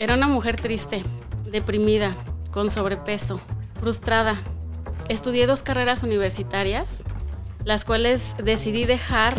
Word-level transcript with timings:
Era 0.00 0.14
una 0.14 0.28
mujer 0.28 0.56
triste, 0.56 1.02
deprimida, 1.44 2.14
con 2.52 2.70
sobrepeso, 2.70 3.38
frustrada. 3.78 4.34
Estudié 5.10 5.46
dos 5.46 5.62
carreras 5.62 6.02
universitarias, 6.02 7.02
las 7.66 7.84
cuales 7.84 8.34
decidí 8.42 8.86
dejar 8.86 9.34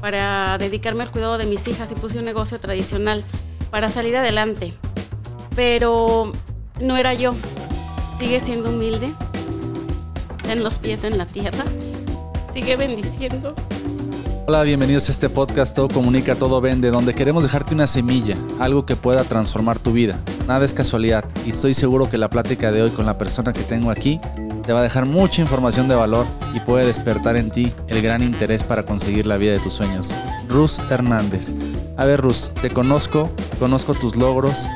para 0.00 0.56
dedicarme 0.56 1.02
al 1.02 1.10
cuidado 1.10 1.36
de 1.36 1.46
mis 1.46 1.66
hijas 1.66 1.90
y 1.90 1.96
puse 1.96 2.20
un 2.20 2.24
negocio 2.26 2.60
tradicional 2.60 3.24
para 3.72 3.88
salir 3.88 4.16
adelante. 4.16 4.72
Pero 5.56 6.32
no 6.80 6.96
era 6.96 7.12
yo. 7.12 7.34
Sigue 8.16 8.38
siendo 8.38 8.70
humilde. 8.70 9.12
Ten 10.46 10.62
los 10.62 10.78
pies 10.78 11.02
en 11.02 11.18
la 11.18 11.26
tierra. 11.26 11.64
Sigue 12.52 12.76
bendiciendo. 12.76 13.56
Hola, 14.46 14.62
bienvenidos 14.62 15.08
a 15.08 15.12
este 15.12 15.30
podcast 15.30 15.74
Todo 15.74 15.88
Comunica, 15.88 16.34
Todo 16.34 16.60
Vende, 16.60 16.90
donde 16.90 17.14
queremos 17.14 17.44
dejarte 17.44 17.74
una 17.74 17.86
semilla, 17.86 18.36
algo 18.60 18.84
que 18.84 18.94
pueda 18.94 19.24
transformar 19.24 19.78
tu 19.78 19.92
vida. 19.92 20.18
Nada 20.46 20.66
es 20.66 20.74
casualidad 20.74 21.24
y 21.46 21.50
estoy 21.50 21.72
seguro 21.72 22.10
que 22.10 22.18
la 22.18 22.28
plática 22.28 22.70
de 22.70 22.82
hoy 22.82 22.90
con 22.90 23.06
la 23.06 23.16
persona 23.16 23.54
que 23.54 23.62
tengo 23.62 23.90
aquí 23.90 24.20
te 24.62 24.74
va 24.74 24.80
a 24.80 24.82
dejar 24.82 25.06
mucha 25.06 25.40
información 25.40 25.88
de 25.88 25.94
valor 25.94 26.26
y 26.52 26.60
puede 26.60 26.84
despertar 26.84 27.38
en 27.38 27.50
ti 27.50 27.72
el 27.88 28.02
gran 28.02 28.22
interés 28.22 28.64
para 28.64 28.82
conseguir 28.82 29.24
la 29.24 29.38
vida 29.38 29.52
de 29.52 29.60
tus 29.60 29.72
sueños. 29.72 30.12
Rus 30.46 30.78
Hernández. 30.90 31.54
A 31.96 32.04
ver, 32.04 32.20
Rus, 32.20 32.52
te 32.60 32.68
conozco, 32.68 33.30
conozco 33.58 33.94
tus 33.94 34.14
logros, 34.14 34.66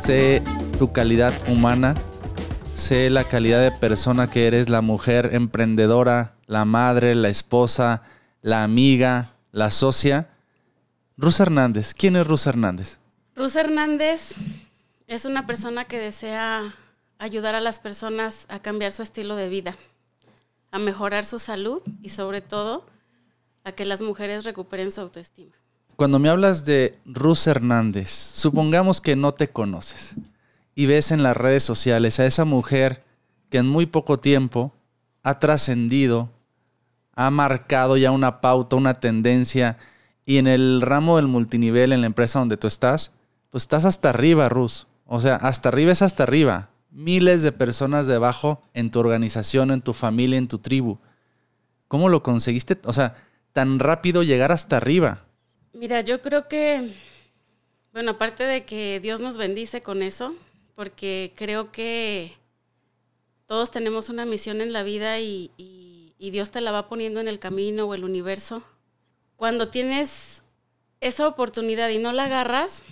sé 0.00 0.42
tu 0.80 0.90
calidad 0.90 1.32
humana, 1.46 1.94
sé 2.74 3.08
la 3.10 3.22
calidad 3.22 3.60
de 3.60 3.70
persona 3.70 4.28
que 4.28 4.48
eres, 4.48 4.68
la 4.68 4.80
mujer 4.80 5.30
emprendedora, 5.32 6.32
la 6.48 6.64
madre, 6.64 7.14
la 7.14 7.28
esposa, 7.28 8.02
la 8.46 8.62
amiga, 8.62 9.32
la 9.50 9.72
socia. 9.72 10.28
Rusa 11.16 11.42
Hernández, 11.42 11.94
¿quién 11.94 12.14
es 12.14 12.24
Rusa 12.24 12.50
Hernández? 12.50 12.98
Rusa 13.34 13.58
Hernández 13.58 14.36
es 15.08 15.24
una 15.24 15.48
persona 15.48 15.86
que 15.86 15.98
desea 15.98 16.76
ayudar 17.18 17.56
a 17.56 17.60
las 17.60 17.80
personas 17.80 18.46
a 18.48 18.60
cambiar 18.60 18.92
su 18.92 19.02
estilo 19.02 19.34
de 19.34 19.48
vida, 19.48 19.74
a 20.70 20.78
mejorar 20.78 21.24
su 21.24 21.40
salud 21.40 21.82
y 22.02 22.10
sobre 22.10 22.40
todo 22.40 22.86
a 23.64 23.72
que 23.72 23.84
las 23.84 24.00
mujeres 24.00 24.44
recuperen 24.44 24.92
su 24.92 25.00
autoestima. 25.00 25.56
Cuando 25.96 26.20
me 26.20 26.28
hablas 26.28 26.64
de 26.64 27.00
Rusa 27.04 27.50
Hernández, 27.50 28.10
supongamos 28.10 29.00
que 29.00 29.16
no 29.16 29.34
te 29.34 29.48
conoces 29.48 30.14
y 30.76 30.86
ves 30.86 31.10
en 31.10 31.24
las 31.24 31.36
redes 31.36 31.64
sociales 31.64 32.20
a 32.20 32.26
esa 32.26 32.44
mujer 32.44 33.02
que 33.50 33.58
en 33.58 33.66
muy 33.66 33.86
poco 33.86 34.18
tiempo 34.18 34.72
ha 35.24 35.40
trascendido, 35.40 36.30
ha 37.16 37.30
marcado 37.30 37.96
ya 37.96 38.12
una 38.12 38.40
pauta, 38.40 38.76
una 38.76 39.00
tendencia. 39.00 39.78
Y 40.24 40.38
en 40.38 40.46
el 40.46 40.82
ramo 40.82 41.16
del 41.16 41.26
multinivel, 41.26 41.92
en 41.92 42.02
la 42.02 42.06
empresa 42.06 42.38
donde 42.38 42.56
tú 42.56 42.66
estás, 42.66 43.12
pues 43.50 43.64
estás 43.64 43.84
hasta 43.84 44.10
arriba, 44.10 44.48
Rus. 44.48 44.86
O 45.06 45.20
sea, 45.20 45.36
hasta 45.36 45.70
arriba 45.70 45.92
es 45.92 46.02
hasta 46.02 46.22
arriba. 46.24 46.68
Miles 46.90 47.42
de 47.42 47.52
personas 47.52 48.06
debajo 48.06 48.62
en 48.74 48.90
tu 48.90 49.00
organización, 49.00 49.70
en 49.70 49.82
tu 49.82 49.94
familia, 49.94 50.38
en 50.38 50.48
tu 50.48 50.58
tribu. 50.58 50.98
¿Cómo 51.88 52.08
lo 52.08 52.22
conseguiste? 52.22 52.78
O 52.84 52.92
sea, 52.92 53.16
tan 53.52 53.78
rápido 53.78 54.22
llegar 54.22 54.52
hasta 54.52 54.76
arriba. 54.76 55.24
Mira, 55.72 56.00
yo 56.00 56.20
creo 56.20 56.48
que, 56.48 56.92
bueno, 57.92 58.12
aparte 58.12 58.44
de 58.44 58.64
que 58.64 59.00
Dios 59.00 59.20
nos 59.20 59.36
bendice 59.38 59.80
con 59.82 60.02
eso, 60.02 60.34
porque 60.74 61.32
creo 61.36 61.70
que 61.70 62.32
todos 63.46 63.70
tenemos 63.70 64.08
una 64.08 64.24
misión 64.24 64.60
en 64.60 64.72
la 64.72 64.82
vida 64.82 65.20
y, 65.20 65.50
y 65.56 65.85
y 66.18 66.30
Dios 66.30 66.50
te 66.50 66.60
la 66.60 66.72
va 66.72 66.88
poniendo 66.88 67.20
en 67.20 67.28
el 67.28 67.38
camino 67.38 67.86
o 67.86 67.94
el 67.94 68.04
universo, 68.04 68.62
cuando 69.36 69.68
tienes 69.68 70.42
esa 71.00 71.28
oportunidad 71.28 71.88
y 71.90 71.98
no 71.98 72.12
la 72.12 72.24
agarras, 72.24 72.84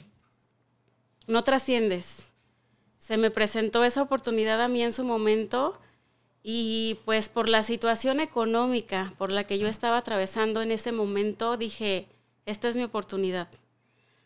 no 1.26 1.42
trasciendes. 1.42 2.32
Se 2.98 3.16
me 3.16 3.30
presentó 3.30 3.84
esa 3.84 4.02
oportunidad 4.02 4.60
a 4.60 4.68
mí 4.68 4.82
en 4.82 4.92
su 4.92 5.04
momento 5.04 5.78
y 6.42 6.98
pues 7.04 7.28
por 7.28 7.48
la 7.48 7.62
situación 7.62 8.20
económica 8.20 9.12
por 9.16 9.32
la 9.32 9.44
que 9.44 9.58
yo 9.58 9.66
estaba 9.66 9.96
atravesando 9.96 10.60
en 10.60 10.70
ese 10.70 10.92
momento, 10.92 11.56
dije, 11.56 12.06
esta 12.44 12.68
es 12.68 12.76
mi 12.76 12.82
oportunidad. 12.82 13.48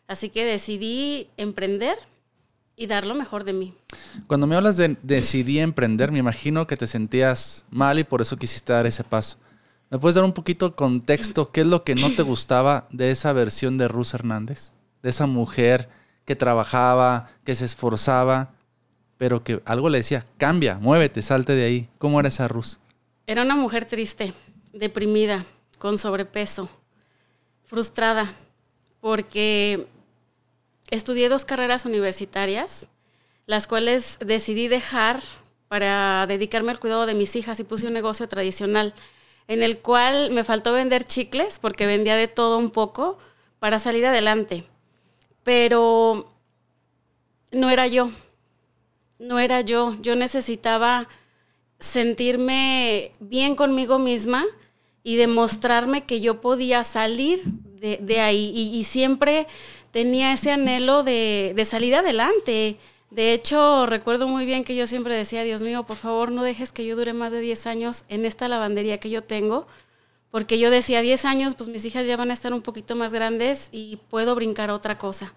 Así 0.07 0.29
que 0.29 0.43
decidí 0.43 1.29
emprender 1.37 1.97
y 2.79 2.87
dar 2.87 3.05
lo 3.05 3.13
mejor 3.13 3.43
de 3.43 3.51
mí. 3.51 3.73
Cuando 4.25 4.47
me 4.47 4.55
hablas 4.55 4.77
de 4.77 4.95
decidí 5.03 5.59
emprender, 5.59 6.13
me 6.13 6.19
imagino 6.19 6.65
que 6.65 6.77
te 6.77 6.87
sentías 6.87 7.65
mal 7.69 7.99
y 7.99 8.05
por 8.05 8.21
eso 8.21 8.37
quisiste 8.37 8.71
dar 8.71 8.87
ese 8.87 9.03
paso. 9.03 9.37
¿Me 9.89 9.99
puedes 9.99 10.15
dar 10.15 10.23
un 10.23 10.31
poquito 10.31 10.69
de 10.69 10.75
contexto? 10.75 11.51
¿Qué 11.51 11.61
es 11.61 11.67
lo 11.67 11.83
que 11.83 11.93
no 11.93 12.15
te 12.15 12.23
gustaba 12.23 12.87
de 12.89 13.11
esa 13.11 13.33
versión 13.33 13.77
de 13.77 13.89
Ruth 13.89 14.13
Hernández? 14.13 14.71
De 15.03 15.09
esa 15.09 15.27
mujer 15.27 15.89
que 16.23 16.37
trabajaba, 16.37 17.31
que 17.43 17.53
se 17.53 17.65
esforzaba, 17.65 18.53
pero 19.17 19.43
que 19.43 19.61
algo 19.65 19.89
le 19.89 19.97
decía, 19.97 20.25
cambia, 20.37 20.75
muévete, 20.75 21.21
salte 21.21 21.55
de 21.55 21.65
ahí. 21.65 21.89
¿Cómo 21.97 22.17
era 22.21 22.29
esa 22.29 22.47
Ruth? 22.47 22.77
Era 23.27 23.41
una 23.41 23.57
mujer 23.57 23.83
triste, 23.83 24.33
deprimida, 24.71 25.43
con 25.79 25.97
sobrepeso, 25.97 26.69
frustrada, 27.65 28.31
porque 29.01 29.85
estudié 30.91 31.29
dos 31.29 31.45
carreras 31.45 31.85
universitarias, 31.85 32.87
las 33.45 33.67
cuales 33.67 34.17
decidí 34.19 34.67
dejar 34.67 35.21
para 35.67 36.25
dedicarme 36.27 36.71
al 36.71 36.79
cuidado 36.79 37.05
de 37.05 37.13
mis 37.13 37.35
hijas 37.35 37.59
y 37.59 37.63
puse 37.63 37.87
un 37.87 37.93
negocio 37.93 38.27
tradicional 38.27 38.93
en 39.47 39.63
el 39.63 39.79
cual 39.79 40.31
me 40.31 40.43
faltó 40.43 40.73
vender 40.73 41.03
chicles 41.03 41.59
porque 41.59 41.87
vendía 41.87 42.15
de 42.15 42.27
todo 42.27 42.57
un 42.57 42.69
poco 42.69 43.17
para 43.59 43.79
salir 43.79 44.05
adelante. 44.05 44.63
Pero 45.43 46.31
no 47.51 47.69
era 47.69 47.87
yo, 47.87 48.11
no 49.17 49.39
era 49.39 49.61
yo. 49.61 49.95
Yo 50.01 50.15
necesitaba 50.15 51.07
sentirme 51.79 53.11
bien 53.19 53.55
conmigo 53.55 53.97
misma 53.97 54.45
y 55.01 55.15
demostrarme 55.15 56.03
que 56.03 56.21
yo 56.21 56.41
podía 56.41 56.83
salir 56.83 57.41
de, 57.43 58.21
ahí. 58.21 58.51
y 58.55 58.83
siempre 58.83 59.47
tenía 59.91 60.33
ese 60.33 60.51
anhelo 60.51 61.03
de, 61.03 61.65
salir 61.69 61.95
adelante. 61.95 62.77
De 63.11 63.33
hecho, 63.33 63.85
recuerdo 63.85 64.27
muy 64.27 64.45
bien 64.45 64.63
que 64.63 64.75
yo 64.75 64.87
siempre 64.87 65.15
decía, 65.15 65.43
Dios 65.43 65.61
mío, 65.61 65.83
por 65.83 65.97
favor, 65.97 66.31
no 66.31 66.43
dejes 66.43 66.71
que 66.71 66.85
yo 66.85 66.95
dure 66.95 67.13
más 67.13 67.31
de 67.31 67.39
10 67.39 67.65
años 67.67 68.03
en 68.07 68.25
esta 68.25 68.47
lavandería 68.47 68.99
que 68.99 69.09
yo 69.09 69.23
tengo, 69.23 69.67
porque 70.31 70.59
yo 70.59 70.69
decía, 70.69 71.01
10 71.01 71.25
años, 71.25 71.55
pues 71.55 71.69
mis 71.69 71.83
hijas 71.85 72.05
ya 72.05 72.17
van 72.17 72.29
a 72.29 72.33
estar 72.33 72.53
un 72.53 72.61
poquito 72.61 72.95
más 72.95 73.13
grandes 73.13 73.69
y 73.71 73.99
puedo 74.09 74.35
brincar 74.35 74.69
otra 74.69 74.97
cosa. 74.97 75.33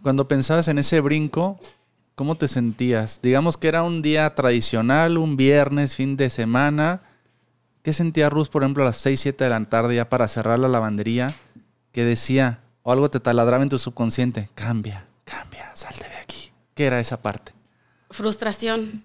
Cuando 0.00 0.26
pensabas 0.26 0.68
en 0.68 0.78
ese 0.78 1.00
brinco, 1.00 1.60
¿cómo 2.14 2.34
te 2.36 2.48
sentías? 2.48 3.20
Digamos 3.22 3.58
que 3.58 3.68
era 3.68 3.82
un 3.82 4.00
día 4.00 4.30
tradicional, 4.30 5.18
un 5.18 5.36
viernes, 5.36 5.96
fin 5.96 6.16
de 6.16 6.30
semana. 6.30 7.02
¿Qué 7.82 7.92
sentía 7.92 8.30
Ruth, 8.30 8.48
por 8.48 8.62
ejemplo, 8.62 8.84
a 8.84 8.86
las 8.86 8.96
6, 8.96 9.20
7 9.20 9.44
de 9.44 9.50
la 9.50 9.64
tarde 9.66 9.96
ya 9.96 10.08
para 10.08 10.28
cerrar 10.28 10.58
la 10.58 10.68
lavandería? 10.68 11.32
Que 11.92 12.04
decía, 12.04 12.61
o 12.82 12.92
algo 12.92 13.10
te 13.10 13.20
taladraba 13.20 13.62
en 13.62 13.68
tu 13.68 13.78
subconsciente, 13.78 14.48
cambia, 14.54 15.06
cambia, 15.24 15.70
salte 15.74 16.08
de 16.08 16.16
aquí. 16.16 16.52
¿Qué 16.74 16.86
era 16.86 17.00
esa 17.00 17.22
parte? 17.22 17.52
Frustración, 18.10 19.04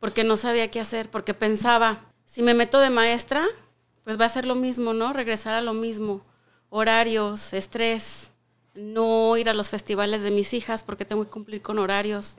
porque 0.00 0.24
no 0.24 0.36
sabía 0.36 0.70
qué 0.70 0.80
hacer, 0.80 1.10
porque 1.10 1.34
pensaba, 1.34 2.00
si 2.24 2.42
me 2.42 2.54
meto 2.54 2.80
de 2.80 2.90
maestra, 2.90 3.46
pues 4.04 4.20
va 4.20 4.26
a 4.26 4.28
ser 4.30 4.44
lo 4.44 4.54
mismo, 4.54 4.92
¿no? 4.92 5.12
Regresar 5.12 5.54
a 5.54 5.62
lo 5.62 5.72
mismo. 5.72 6.22
Horarios, 6.68 7.52
estrés, 7.52 8.30
no 8.74 9.36
ir 9.36 9.48
a 9.48 9.54
los 9.54 9.68
festivales 9.68 10.22
de 10.22 10.30
mis 10.30 10.52
hijas 10.52 10.82
porque 10.82 11.04
tengo 11.04 11.24
que 11.24 11.30
cumplir 11.30 11.62
con 11.62 11.78
horarios. 11.78 12.36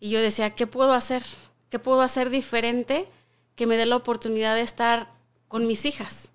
Y 0.00 0.10
yo 0.10 0.20
decía, 0.20 0.54
¿qué 0.54 0.66
puedo 0.66 0.92
hacer? 0.92 1.22
¿Qué 1.68 1.78
puedo 1.78 2.00
hacer 2.00 2.30
diferente 2.30 3.08
que 3.56 3.66
me 3.66 3.76
dé 3.76 3.86
la 3.86 3.96
oportunidad 3.96 4.54
de 4.54 4.60
estar 4.60 5.10
con 5.48 5.66
mis 5.66 5.84
hijas? 5.84 6.30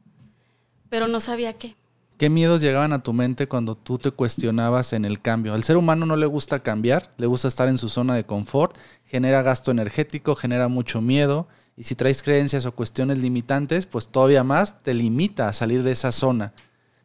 Pero 0.90 1.08
no 1.08 1.20
sabía 1.20 1.54
qué. 1.54 1.76
¿Qué 2.22 2.30
miedos 2.30 2.62
llegaban 2.62 2.94
a 2.94 3.02
tu 3.02 3.14
mente 3.14 3.48
cuando 3.48 3.74
tú 3.74 3.98
te 3.98 4.12
cuestionabas 4.12 4.94
en 4.94 5.06
el 5.06 5.24
cambio? 5.24 5.56
Al 5.56 5.64
ser 5.64 5.76
humano 5.76 6.06
no 6.06 6.16
le 6.16 6.28
gusta 6.28 6.60
cambiar, 6.60 7.12
le 7.18 7.26
gusta 7.26 7.48
estar 7.48 7.68
en 7.68 7.80
su 7.80 7.90
zona 7.90 8.14
de 8.14 8.28
confort, 8.28 8.78
genera 9.08 9.42
gasto 9.42 9.72
energético, 9.72 10.36
genera 10.36 10.68
mucho 10.68 11.02
miedo 11.02 11.48
y 11.76 11.86
si 11.86 11.96
traes 11.96 12.22
creencias 12.22 12.68
o 12.68 12.76
cuestiones 12.76 13.18
limitantes, 13.18 13.88
pues 13.88 14.10
todavía 14.10 14.44
más 14.44 14.84
te 14.84 14.94
limita 14.94 15.48
a 15.48 15.54
salir 15.54 15.82
de 15.82 15.94
esa 15.94 16.12
zona. 16.12 16.54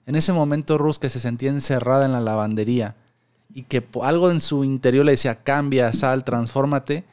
En 0.05 0.17
ese 0.17 0.35
momento 0.35 0.77
Rus 0.77 0.99
que 0.99 1.09
se 1.09 1.19
sentía 1.19 1.49
encerrada 1.49 2.05
en 2.05 2.13
la 2.13 2.21
lavandería 2.21 2.95
y 3.55 3.63
que 3.63 3.83
algo 4.03 4.31
en 4.31 4.41
su 4.41 4.65
interior 4.65 5.07
le 5.07 5.13
decía 5.13 5.43
cambia, 5.43 5.95
sal, 5.95 6.25
transfórmate, 6.25 7.07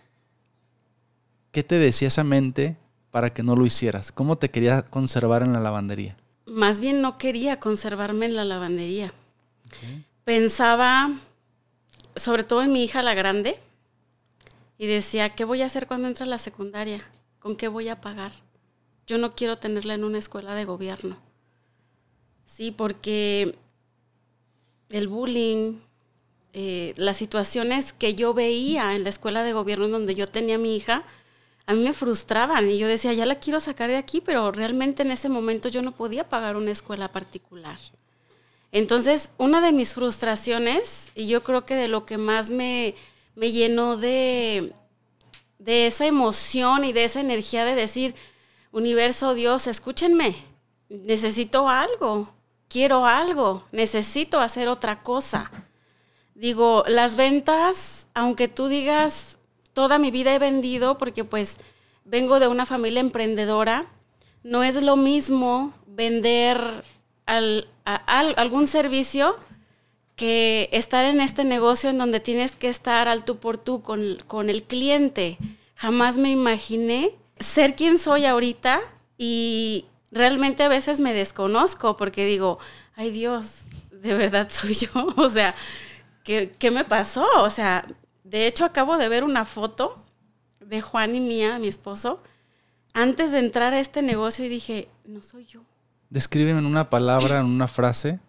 ¿qué 1.53 1.63
te 1.63 1.75
decía 1.75 2.09
esa 2.09 2.25
mente 2.25 2.75
para 3.11 3.31
que 3.33 3.43
no 3.43 3.55
lo 3.55 3.65
hicieras? 3.65 4.11
¿Cómo 4.11 4.37
te 4.37 4.51
quería 4.51 4.81
conservar 4.81 5.41
en 5.41 5.53
la 5.53 5.61
lavandería? 5.61 6.17
Más 6.45 6.79
bien 6.79 7.01
no 7.01 7.17
quería 7.17 7.59
conservarme 7.59 8.25
en 8.25 8.35
la 8.35 8.45
lavandería. 8.45 9.13
Pensaba 10.23 11.19
sobre 12.15 12.43
todo 12.43 12.61
en 12.61 12.71
mi 12.71 12.83
hija 12.83 13.01
la 13.01 13.13
grande 13.13 13.59
y 14.77 14.87
decía, 14.87 15.29
¿qué 15.29 15.45
voy 15.45 15.61
a 15.61 15.65
hacer 15.65 15.87
cuando 15.87 16.07
entre 16.07 16.25
a 16.25 16.27
la 16.27 16.37
secundaria? 16.37 17.03
¿Con 17.39 17.55
qué 17.55 17.67
voy 17.67 17.89
a 17.89 18.01
pagar? 18.01 18.31
Yo 19.07 19.17
no 19.17 19.35
quiero 19.35 19.57
tenerla 19.57 19.93
en 19.95 20.03
una 20.03 20.17
escuela 20.17 20.55
de 20.55 20.65
gobierno. 20.65 21.17
Sí, 22.45 22.71
porque 22.71 23.57
el 24.89 25.07
bullying, 25.07 25.79
eh, 26.53 26.93
las 26.97 27.17
situaciones 27.17 27.93
que 27.93 28.15
yo 28.15 28.33
veía 28.33 28.95
en 28.95 29.03
la 29.03 29.09
escuela 29.09 29.43
de 29.43 29.53
gobierno 29.53 29.87
donde 29.87 30.15
yo 30.15 30.27
tenía 30.27 30.55
a 30.55 30.59
mi 30.59 30.75
hija, 30.75 31.03
a 31.65 31.73
mí 31.73 31.83
me 31.83 31.93
frustraban 31.93 32.69
y 32.69 32.77
yo 32.77 32.87
decía, 32.87 33.13
ya 33.13 33.25
la 33.25 33.39
quiero 33.39 33.59
sacar 33.59 33.89
de 33.89 33.97
aquí, 33.97 34.21
pero 34.21 34.51
realmente 34.51 35.03
en 35.03 35.11
ese 35.11 35.29
momento 35.29 35.69
yo 35.69 35.81
no 35.81 35.93
podía 35.93 36.27
pagar 36.27 36.57
una 36.57 36.71
escuela 36.71 37.11
particular. 37.11 37.79
Entonces, 38.71 39.31
una 39.37 39.61
de 39.61 39.71
mis 39.71 39.93
frustraciones, 39.93 41.11
y 41.15 41.27
yo 41.27 41.43
creo 41.43 41.65
que 41.65 41.75
de 41.75 41.87
lo 41.87 42.05
que 42.05 42.17
más 42.17 42.49
me, 42.49 42.95
me 43.35 43.51
llenó 43.51 43.97
de, 43.97 44.73
de 45.59 45.87
esa 45.87 46.05
emoción 46.05 46.83
y 46.83 46.91
de 46.91 47.05
esa 47.05 47.21
energía 47.21 47.65
de 47.65 47.75
decir, 47.75 48.15
universo, 48.71 49.33
Dios, 49.35 49.67
escúchenme, 49.67 50.35
necesito 50.89 51.69
algo, 51.69 52.33
quiero 52.67 53.05
algo, 53.05 53.63
necesito 53.71 54.39
hacer 54.39 54.67
otra 54.67 55.03
cosa. 55.03 55.51
Digo, 56.33 56.83
las 56.87 57.15
ventas, 57.15 58.07
aunque 58.15 58.47
tú 58.47 58.67
digas, 58.67 59.37
toda 59.73 59.99
mi 59.99 60.11
vida 60.11 60.33
he 60.33 60.39
vendido 60.39 60.97
porque 60.97 61.23
pues 61.23 61.57
vengo 62.05 62.39
de 62.39 62.47
una 62.47 62.65
familia 62.65 62.99
emprendedora. 62.99 63.87
No 64.43 64.63
es 64.63 64.81
lo 64.81 64.95
mismo 64.95 65.73
vender 65.85 66.83
algún 67.25 68.67
servicio 68.67 69.37
que 70.15 70.69
estar 70.71 71.05
en 71.05 71.21
este 71.21 71.43
negocio 71.43 71.89
en 71.89 71.97
donde 71.97 72.19
tienes 72.19 72.55
que 72.55 72.69
estar 72.69 73.07
al 73.07 73.23
tú 73.23 73.37
por 73.37 73.57
tú 73.57 73.81
con, 73.81 74.17
con 74.27 74.49
el 74.49 74.63
cliente. 74.63 75.37
Jamás 75.75 76.17
me 76.17 76.29
imaginé 76.29 77.15
ser 77.39 77.75
quien 77.75 77.97
soy 77.97 78.25
ahorita 78.25 78.81
y 79.17 79.85
realmente 80.11 80.63
a 80.63 80.67
veces 80.67 80.99
me 80.99 81.13
desconozco 81.13 81.97
porque 81.97 82.25
digo, 82.25 82.59
ay 82.95 83.11
Dios, 83.11 83.61
de 83.91 84.13
verdad 84.13 84.49
soy 84.51 84.75
yo. 84.75 84.89
O 85.17 85.29
sea, 85.29 85.55
¿qué, 86.23 86.53
¿qué, 86.59 86.71
me 86.71 86.83
pasó? 86.83 87.27
O 87.37 87.49
sea, 87.49 87.85
de 88.23 88.47
hecho, 88.47 88.65
acabo 88.65 88.97
de 88.97 89.09
ver 89.09 89.23
una 89.23 89.45
foto 89.45 90.03
de 90.61 90.81
Juan 90.81 91.15
y 91.15 91.19
mía, 91.19 91.59
mi 91.59 91.67
esposo, 91.67 92.21
antes 92.93 93.31
de 93.31 93.39
entrar 93.39 93.73
a 93.73 93.79
este 93.79 94.01
negocio 94.01 94.45
y 94.45 94.49
dije, 94.49 94.87
no 95.05 95.21
soy 95.21 95.45
yo. 95.45 95.61
Descríbeme 96.09 96.59
en 96.59 96.65
una 96.65 96.89
palabra, 96.89 97.39
en 97.39 97.45
una 97.45 97.67
frase, 97.67 98.19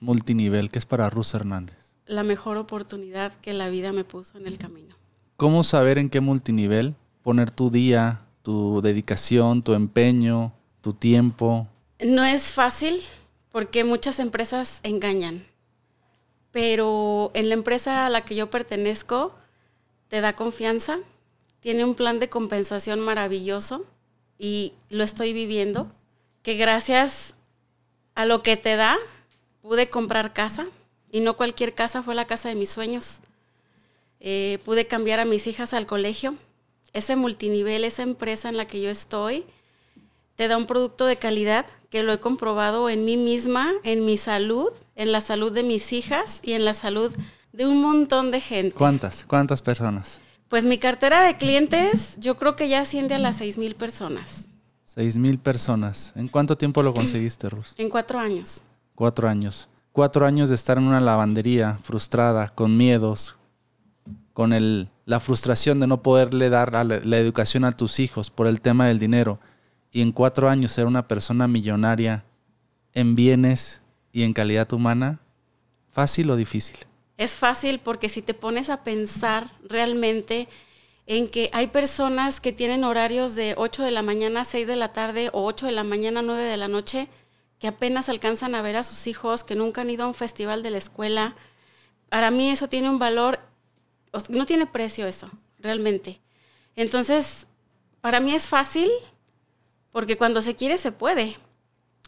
multinivel, 0.00 0.70
que 0.70 0.78
es 0.78 0.86
para 0.86 1.08
Rus 1.08 1.34
Hernández. 1.34 1.94
La 2.06 2.24
mejor 2.24 2.56
oportunidad 2.56 3.32
que 3.40 3.54
la 3.54 3.68
vida 3.68 3.92
me 3.92 4.04
puso 4.04 4.36
en 4.38 4.46
el 4.46 4.58
camino. 4.58 4.96
¿Cómo 5.36 5.62
saber 5.62 5.98
en 5.98 6.10
qué 6.10 6.20
multinivel 6.20 6.94
poner 7.22 7.50
tu 7.50 7.70
día, 7.70 8.20
tu 8.42 8.82
dedicación, 8.82 9.62
tu 9.62 9.72
empeño, 9.74 10.52
tu 10.80 10.92
tiempo? 10.92 11.68
No 12.04 12.24
es 12.24 12.52
fácil 12.52 13.00
porque 13.50 13.84
muchas 13.84 14.18
empresas 14.18 14.80
engañan 14.82 15.42
pero 16.52 17.30
en 17.34 17.48
la 17.48 17.54
empresa 17.54 18.06
a 18.06 18.10
la 18.10 18.24
que 18.24 18.34
yo 18.34 18.50
pertenezco 18.50 19.34
te 20.08 20.20
da 20.20 20.36
confianza, 20.36 20.98
tiene 21.60 21.84
un 21.84 21.94
plan 21.94 22.20
de 22.20 22.28
compensación 22.28 23.00
maravilloso 23.00 23.84
y 24.38 24.74
lo 24.90 25.02
estoy 25.02 25.32
viviendo, 25.32 25.90
que 26.42 26.54
gracias 26.54 27.34
a 28.14 28.26
lo 28.26 28.42
que 28.42 28.56
te 28.56 28.76
da 28.76 28.98
pude 29.62 29.88
comprar 29.88 30.32
casa 30.32 30.66
y 31.10 31.20
no 31.20 31.36
cualquier 31.36 31.74
casa 31.74 32.02
fue 32.02 32.14
la 32.14 32.26
casa 32.26 32.48
de 32.48 32.54
mis 32.54 32.70
sueños. 32.70 33.20
Eh, 34.20 34.58
pude 34.64 34.86
cambiar 34.86 35.20
a 35.20 35.24
mis 35.24 35.46
hijas 35.46 35.72
al 35.72 35.86
colegio. 35.86 36.34
Ese 36.92 37.16
multinivel, 37.16 37.84
esa 37.84 38.02
empresa 38.02 38.48
en 38.48 38.56
la 38.56 38.66
que 38.66 38.80
yo 38.80 38.90
estoy, 38.90 39.44
te 40.36 40.48
da 40.48 40.56
un 40.56 40.66
producto 40.66 41.06
de 41.06 41.16
calidad 41.16 41.66
que 41.90 42.02
lo 42.02 42.12
he 42.12 42.20
comprobado 42.20 42.88
en 42.88 43.04
mí 43.04 43.16
misma, 43.16 43.72
en 43.82 44.04
mi 44.04 44.16
salud, 44.16 44.72
en 44.94 45.12
la 45.12 45.20
salud 45.20 45.52
de 45.52 45.62
mis 45.62 45.92
hijas 45.92 46.40
y 46.42 46.52
en 46.52 46.64
la 46.64 46.74
salud 46.74 47.12
de 47.52 47.66
un 47.66 47.80
montón 47.80 48.30
de 48.30 48.40
gente. 48.40 48.74
¿Cuántas? 48.74 49.24
¿Cuántas 49.26 49.62
personas? 49.62 50.20
Pues 50.48 50.64
mi 50.64 50.78
cartera 50.78 51.22
de 51.22 51.36
clientes 51.36 52.14
yo 52.18 52.36
creo 52.36 52.56
que 52.56 52.68
ya 52.68 52.80
asciende 52.80 53.14
a 53.14 53.18
las 53.18 53.36
seis 53.36 53.58
mil 53.58 53.74
personas. 53.74 54.48
Seis 54.84 55.16
mil 55.16 55.38
personas. 55.38 56.12
¿En 56.16 56.28
cuánto 56.28 56.56
tiempo 56.56 56.82
lo 56.82 56.92
conseguiste, 56.92 57.48
Rus? 57.48 57.74
En 57.78 57.88
cuatro 57.88 58.18
años. 58.18 58.62
Cuatro 58.94 59.28
años. 59.28 59.68
Cuatro 59.92 60.26
años 60.26 60.48
de 60.48 60.54
estar 60.54 60.78
en 60.78 60.84
una 60.84 61.00
lavandería 61.00 61.78
frustrada, 61.82 62.48
con 62.48 62.76
miedos, 62.76 63.36
con 64.32 64.52
el, 64.52 64.88
la 65.04 65.20
frustración 65.20 65.80
de 65.80 65.86
no 65.86 66.02
poderle 66.02 66.48
dar 66.48 66.72
la 66.72 67.18
educación 67.18 67.64
a 67.64 67.72
tus 67.72 68.00
hijos 68.00 68.30
por 68.30 68.46
el 68.46 68.60
tema 68.60 68.86
del 68.86 68.98
dinero 68.98 69.38
y 69.90 70.00
en 70.00 70.12
cuatro 70.12 70.48
años 70.48 70.72
ser 70.72 70.86
una 70.86 71.06
persona 71.06 71.46
millonaria 71.46 72.24
en 72.94 73.14
bienes 73.14 73.81
y 74.12 74.22
en 74.22 74.32
calidad 74.32 74.72
humana, 74.72 75.20
fácil 75.90 76.30
o 76.30 76.36
difícil? 76.36 76.78
Es 77.16 77.32
fácil 77.32 77.80
porque 77.80 78.08
si 78.08 78.22
te 78.22 78.34
pones 78.34 78.70
a 78.70 78.84
pensar 78.84 79.50
realmente 79.64 80.48
en 81.06 81.28
que 81.28 81.50
hay 81.52 81.68
personas 81.68 82.40
que 82.40 82.52
tienen 82.52 82.84
horarios 82.84 83.34
de 83.34 83.54
8 83.56 83.82
de 83.82 83.90
la 83.90 84.02
mañana 84.02 84.42
a 84.42 84.44
6 84.44 84.66
de 84.66 84.76
la 84.76 84.92
tarde 84.92 85.30
o 85.32 85.44
8 85.44 85.66
de 85.66 85.72
la 85.72 85.84
mañana 85.84 86.20
a 86.20 86.22
9 86.22 86.42
de 86.42 86.56
la 86.56 86.68
noche, 86.68 87.08
que 87.58 87.68
apenas 87.68 88.08
alcanzan 88.08 88.54
a 88.54 88.62
ver 88.62 88.76
a 88.76 88.82
sus 88.82 89.06
hijos, 89.06 89.44
que 89.44 89.54
nunca 89.54 89.80
han 89.80 89.90
ido 89.90 90.04
a 90.04 90.08
un 90.08 90.14
festival 90.14 90.62
de 90.62 90.70
la 90.70 90.78
escuela. 90.78 91.36
Para 92.08 92.30
mí 92.30 92.50
eso 92.50 92.68
tiene 92.68 92.90
un 92.90 92.98
valor, 92.98 93.40
no 94.28 94.46
tiene 94.46 94.66
precio 94.66 95.06
eso, 95.06 95.28
realmente. 95.58 96.20
Entonces, 96.76 97.46
para 98.00 98.20
mí 98.20 98.34
es 98.34 98.48
fácil 98.48 98.90
porque 99.92 100.16
cuando 100.16 100.40
se 100.40 100.56
quiere 100.56 100.78
se 100.78 100.92
puede. 100.92 101.36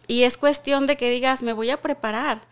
Y 0.06 0.22
es 0.22 0.36
cuestión 0.36 0.86
de 0.86 0.96
que 0.96 1.10
digas, 1.10 1.42
me 1.42 1.52
voy 1.52 1.70
a 1.70 1.80
preparar. 1.80 2.42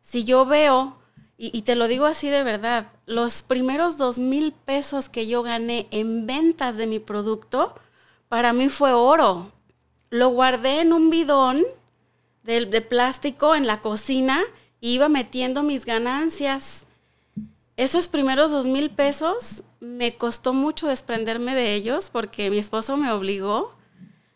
Si 0.00 0.24
yo 0.24 0.44
veo, 0.46 0.96
y, 1.36 1.62
te 1.62 1.74
lo 1.74 1.88
digo 1.88 2.06
así 2.06 2.28
de 2.28 2.44
verdad, 2.44 2.92
los 3.04 3.42
primeros 3.42 3.98
dos 3.98 4.18
mil 4.18 4.52
pesos 4.52 5.08
que 5.08 5.26
yo 5.26 5.42
gané 5.42 5.88
en 5.90 6.26
ventas 6.26 6.76
de 6.76 6.86
mi 6.86 7.00
producto, 7.00 7.74
para 8.28 8.52
mí 8.52 8.68
fue 8.68 8.92
oro. 8.92 9.50
Lo 10.10 10.28
guardé 10.28 10.80
en 10.80 10.92
un 10.92 11.10
bidón 11.10 11.62
de, 12.44 12.80
plástico 12.80 13.54
en 13.54 13.66
la 13.66 13.80
cocina 13.80 14.40
y 14.80 14.94
iba 14.94 15.08
metiendo 15.08 15.62
mis 15.62 15.84
ganancias. 15.84 16.86
Esos 17.76 18.08
primeros 18.08 18.50
dos 18.50 18.66
mil 18.66 18.90
pesos 18.90 19.64
me 19.80 20.12
costó 20.16 20.52
mucho 20.52 20.86
desprenderme 20.86 21.54
de 21.54 21.74
ellos 21.74 22.10
porque 22.10 22.50
mi 22.50 22.58
esposo 22.58 22.96
me 22.96 23.10
obligó 23.10 23.74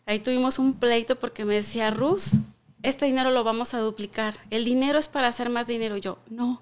Ahí 0.07 0.19
tuvimos 0.19 0.57
un 0.57 0.73
pleito 0.73 1.17
porque 1.17 1.43
me 1.43 1.55
decía, 1.55 1.91
Rus, 1.91 2.37
este 2.83 3.05
dinero 3.05 3.31
lo 3.31 3.43
vamos 3.43 3.73
a 3.73 3.79
duplicar. 3.79 4.35
El 4.49 4.65
dinero 4.65 4.99
es 4.99 5.07
para 5.07 5.27
hacer 5.27 5.49
más 5.49 5.67
dinero. 5.67 5.97
yo, 5.97 6.19
no, 6.29 6.61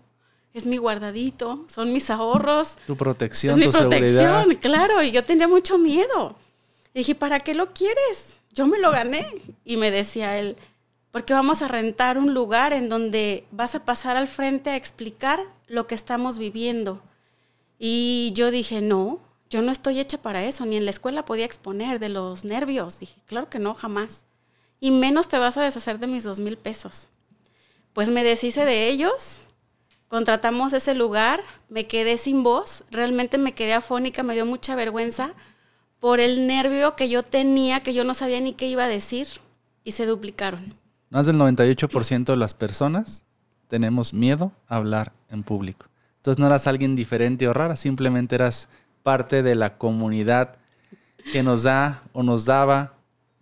es 0.53 0.65
mi 0.65 0.77
guardadito, 0.77 1.65
son 1.67 1.91
mis 1.91 2.09
ahorros. 2.09 2.77
Tu 2.87 2.95
protección, 2.95 3.59
es 3.59 3.69
tu 3.69 3.71
mi 3.71 3.77
protección, 3.77 4.55
claro. 4.55 5.03
Y 5.03 5.11
yo 5.11 5.23
tenía 5.23 5.47
mucho 5.47 5.77
miedo. 5.77 6.35
Y 6.93 6.99
dije, 6.99 7.15
¿para 7.15 7.41
qué 7.41 7.53
lo 7.53 7.73
quieres? 7.73 8.35
Yo 8.53 8.65
me 8.65 8.79
lo 8.79 8.91
gané. 8.91 9.27
Y 9.65 9.75
me 9.77 9.91
decía 9.91 10.37
él, 10.37 10.55
porque 11.11 11.33
vamos 11.33 11.61
a 11.61 11.67
rentar 11.67 12.17
un 12.17 12.33
lugar 12.33 12.73
en 12.73 12.89
donde 12.89 13.45
vas 13.51 13.75
a 13.75 13.83
pasar 13.83 14.15
al 14.15 14.27
frente 14.27 14.69
a 14.69 14.75
explicar 14.75 15.39
lo 15.67 15.87
que 15.87 15.95
estamos 15.95 16.37
viviendo. 16.37 17.01
Y 17.77 18.31
yo 18.33 18.51
dije, 18.51 18.81
no, 18.81 19.19
yo 19.49 19.61
no 19.61 19.71
estoy 19.71 19.99
hecha 19.99 20.17
para 20.17 20.43
eso, 20.43 20.65
ni 20.65 20.77
en 20.77 20.85
la 20.85 20.91
escuela 20.91 21.25
podía 21.25 21.45
exponer 21.45 21.99
de 21.99 22.09
los 22.09 22.45
nervios. 22.45 22.99
Dije, 22.99 23.15
claro 23.25 23.49
que 23.49 23.59
no, 23.59 23.73
jamás. 23.73 24.23
Y 24.79 24.91
menos 24.91 25.27
te 25.29 25.37
vas 25.37 25.57
a 25.57 25.63
deshacer 25.63 25.99
de 25.99 26.07
mis 26.07 26.23
dos 26.23 26.39
mil 26.39 26.57
pesos. 26.57 27.07
Pues 27.93 28.09
me 28.09 28.23
deshice 28.23 28.65
de 28.65 28.89
ellos, 28.89 29.41
contratamos 30.07 30.73
ese 30.73 30.93
lugar, 30.93 31.41
me 31.69 31.87
quedé 31.87 32.17
sin 32.17 32.43
voz, 32.43 32.83
realmente 32.91 33.37
me 33.37 33.53
quedé 33.53 33.73
afónica, 33.73 34.23
me 34.23 34.33
dio 34.33 34.45
mucha 34.45 34.75
vergüenza 34.75 35.33
por 35.99 36.19
el 36.19 36.45
nervio 36.47 36.95
que 36.95 37.09
yo 37.09 37.23
tenía, 37.23 37.81
que 37.81 37.93
yo 37.93 38.03
no 38.03 38.13
sabía 38.13 38.39
ni 38.41 38.53
qué 38.53 38.67
iba 38.67 38.83
a 38.83 38.87
decir, 38.87 39.27
y 39.83 39.93
se 39.93 40.05
duplicaron. 40.05 40.73
Más 41.09 41.25
del 41.25 41.37
98% 41.37 42.25
de 42.25 42.37
las 42.37 42.53
personas 42.53 43.23
tenemos 43.67 44.13
miedo 44.13 44.51
a 44.67 44.77
hablar 44.77 45.13
en 45.29 45.43
público. 45.43 45.87
Entonces 46.17 46.39
no 46.39 46.47
eras 46.47 46.67
alguien 46.67 46.95
diferente 46.95 47.47
o 47.47 47.53
rara, 47.53 47.75
simplemente 47.75 48.35
eras 48.35 48.67
parte 49.03 49.43
de 49.43 49.55
la 49.55 49.77
comunidad 49.77 50.57
que 51.31 51.43
nos 51.43 51.63
da 51.63 52.03
o 52.13 52.23
nos 52.23 52.45
daba 52.45 52.94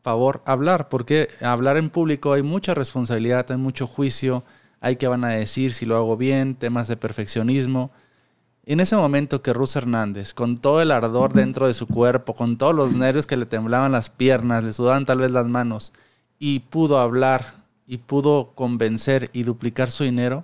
favor 0.04 0.44
hablar, 0.46 0.90
porque 0.90 1.30
hablar 1.42 1.78
en 1.78 1.90
público 1.90 2.34
hay 2.34 2.44
mucha 2.44 2.74
responsabilidad, 2.74 3.50
hay 3.50 3.58
mucho 3.58 3.88
juicio, 3.88 4.44
hay 4.82 4.98
que 4.98 5.08
van 5.08 5.24
a 5.24 5.30
decir 5.30 5.74
si 5.74 5.86
lo 5.86 5.96
hago 5.96 6.18
bien, 6.18 6.56
temas 6.56 6.90
de 6.90 6.98
perfeccionismo. 6.98 7.90
En 8.66 8.82
ese 8.82 8.98
momento 8.98 9.42
que 9.42 9.54
Rus 9.54 9.78
Hernández, 9.78 10.34
con 10.34 10.58
todo 10.58 10.82
el 10.82 10.92
ardor 10.92 11.34
dentro 11.34 11.68
de 11.68 11.74
su 11.74 11.88
cuerpo, 11.88 12.36
con 12.36 12.58
todos 12.58 12.76
los 12.76 12.96
nervios 12.96 13.26
que 13.26 13.38
le 13.38 13.46
temblaban 13.46 13.94
las 13.94 14.10
piernas, 14.10 14.66
le 14.66 14.74
sudaban 14.74 15.06
tal 15.06 15.20
vez 15.20 15.32
las 15.32 15.48
manos, 15.48 15.94
y 16.38 16.60
pudo 16.60 17.00
hablar 17.00 17.64
y 17.88 17.98
pudo 17.98 18.52
convencer 18.56 19.30
y 19.32 19.44
duplicar 19.44 19.90
su 19.90 20.04
dinero, 20.04 20.44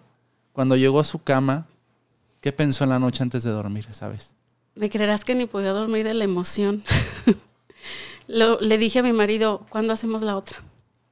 cuando 0.54 0.78
llegó 0.78 1.02
a 1.02 1.06
su 1.06 1.22
cama, 1.22 1.68
¿qué 2.40 2.54
pensó 2.54 2.86
en 2.86 2.92
la 2.92 3.00
noche 3.00 3.24
antes 3.24 3.44
de 3.44 3.52
dormir 3.52 3.88
esa 3.92 4.08
vez? 4.08 4.36
Me 4.76 4.90
creerás 4.90 5.26
que 5.26 5.36
ni 5.36 5.48
podía 5.48 5.72
dormir 5.72 6.06
de 6.06 6.14
la 6.14 6.24
emoción. 6.24 6.84
le 8.30 8.78
dije 8.78 9.00
a 9.00 9.04
mi 9.04 9.12
marido, 9.12 9.66
¿cuándo 9.70 9.94
hacemos 9.94 10.22
la 10.22 10.38
otra? 10.38 10.60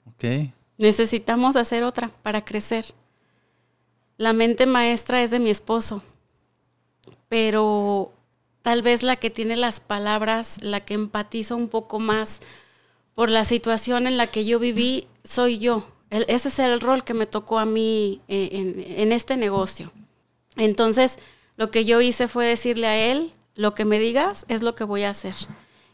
Ok. 0.05 0.51
Necesitamos 0.77 1.55
hacer 1.55 1.83
otra 1.83 2.11
para 2.21 2.45
crecer. 2.45 2.85
La 4.17 4.33
mente 4.33 4.65
maestra 4.65 5.23
es 5.23 5.31
de 5.31 5.39
mi 5.39 5.49
esposo. 5.49 6.03
pero 7.29 8.13
tal 8.61 8.81
vez 8.81 9.03
la 9.03 9.17
que 9.17 9.29
tiene 9.29 9.55
las 9.55 9.79
palabras, 9.79 10.57
la 10.61 10.85
que 10.85 10.93
empatiza 10.93 11.55
un 11.55 11.67
poco 11.67 11.99
más 11.99 12.39
por 13.15 13.29
la 13.29 13.43
situación 13.45 14.07
en 14.07 14.17
la 14.17 14.27
que 14.27 14.45
yo 14.45 14.59
viví, 14.59 15.07
soy 15.23 15.57
yo. 15.57 15.87
ese 16.09 16.47
es 16.49 16.59
el 16.59 16.79
rol 16.79 17.03
que 17.03 17.13
me 17.13 17.25
tocó 17.25 17.59
a 17.59 17.65
mí 17.65 18.21
eh, 18.27 18.95
en 18.97 19.11
este 19.11 19.35
negocio. 19.35 19.91
Entonces, 20.55 21.17
lo 21.57 21.71
que 21.71 21.83
yo 21.85 21.99
hice 22.01 22.27
fue 22.27 22.45
decirle 22.45 22.87
a 22.87 23.11
él, 23.11 23.33
lo 23.55 23.73
que 23.73 23.85
me 23.85 23.99
digas 23.99 24.45
es 24.47 24.61
lo 24.61 24.75
que 24.75 24.83
voy 24.83 25.03
a 25.03 25.09
hacer. 25.09 25.35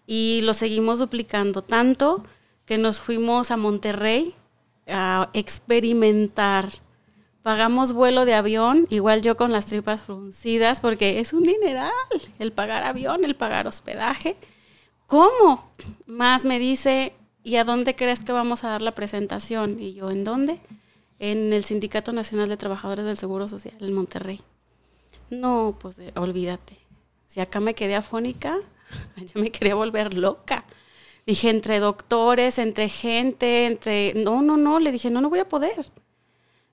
Y 0.05 0.41
lo 0.43 0.53
seguimos 0.53 0.99
duplicando 0.99 1.61
tanto 1.61 2.23
que 2.65 2.77
nos 2.77 2.99
fuimos 2.99 3.51
a 3.51 3.57
Monterrey 3.57 4.33
a 4.87 5.29
experimentar. 5.33 6.73
Pagamos 7.41 7.91
vuelo 7.91 8.25
de 8.25 8.35
avión, 8.35 8.87
igual 8.89 9.21
yo 9.21 9.35
con 9.35 9.51
las 9.51 9.65
tripas 9.65 10.01
fruncidas, 10.01 10.79
porque 10.79 11.19
es 11.19 11.33
un 11.33 11.43
dineral 11.43 11.91
el 12.39 12.53
pagar 12.53 12.83
avión, 12.83 13.25
el 13.25 13.35
pagar 13.35 13.67
hospedaje. 13.67 14.37
¿Cómo? 15.07 15.69
Más 16.05 16.45
me 16.45 16.57
dice, 16.57 17.13
¿y 17.43 17.57
a 17.57 17.65
dónde 17.65 17.95
crees 17.95 18.21
que 18.21 18.31
vamos 18.31 18.63
a 18.63 18.69
dar 18.69 18.81
la 18.81 18.93
presentación? 18.93 19.79
Y 19.79 19.93
yo, 19.93 20.09
¿en 20.09 20.23
dónde? 20.23 20.61
En 21.19 21.51
el 21.51 21.65
Sindicato 21.65 22.13
Nacional 22.13 22.49
de 22.49 22.57
Trabajadores 22.57 23.05
del 23.05 23.17
Seguro 23.17 23.47
Social, 23.47 23.75
en 23.79 23.93
Monterrey. 23.93 24.41
No, 25.29 25.77
pues 25.79 25.99
eh, 25.99 26.13
olvídate. 26.15 26.77
Si 27.27 27.41
acá 27.41 27.59
me 27.59 27.73
quedé 27.73 27.95
afónica, 27.95 28.57
yo 29.17 29.41
me 29.41 29.51
quería 29.51 29.75
volver 29.75 30.13
loca. 30.13 30.65
Dije, 31.25 31.49
entre 31.49 31.79
doctores, 31.79 32.59
entre 32.59 32.89
gente, 32.89 33.65
entre... 33.65 34.13
No, 34.13 34.41
no, 34.41 34.57
no, 34.57 34.79
le 34.79 34.91
dije, 34.91 35.09
no, 35.09 35.21
no 35.21 35.29
voy 35.29 35.39
a 35.39 35.47
poder. 35.47 35.89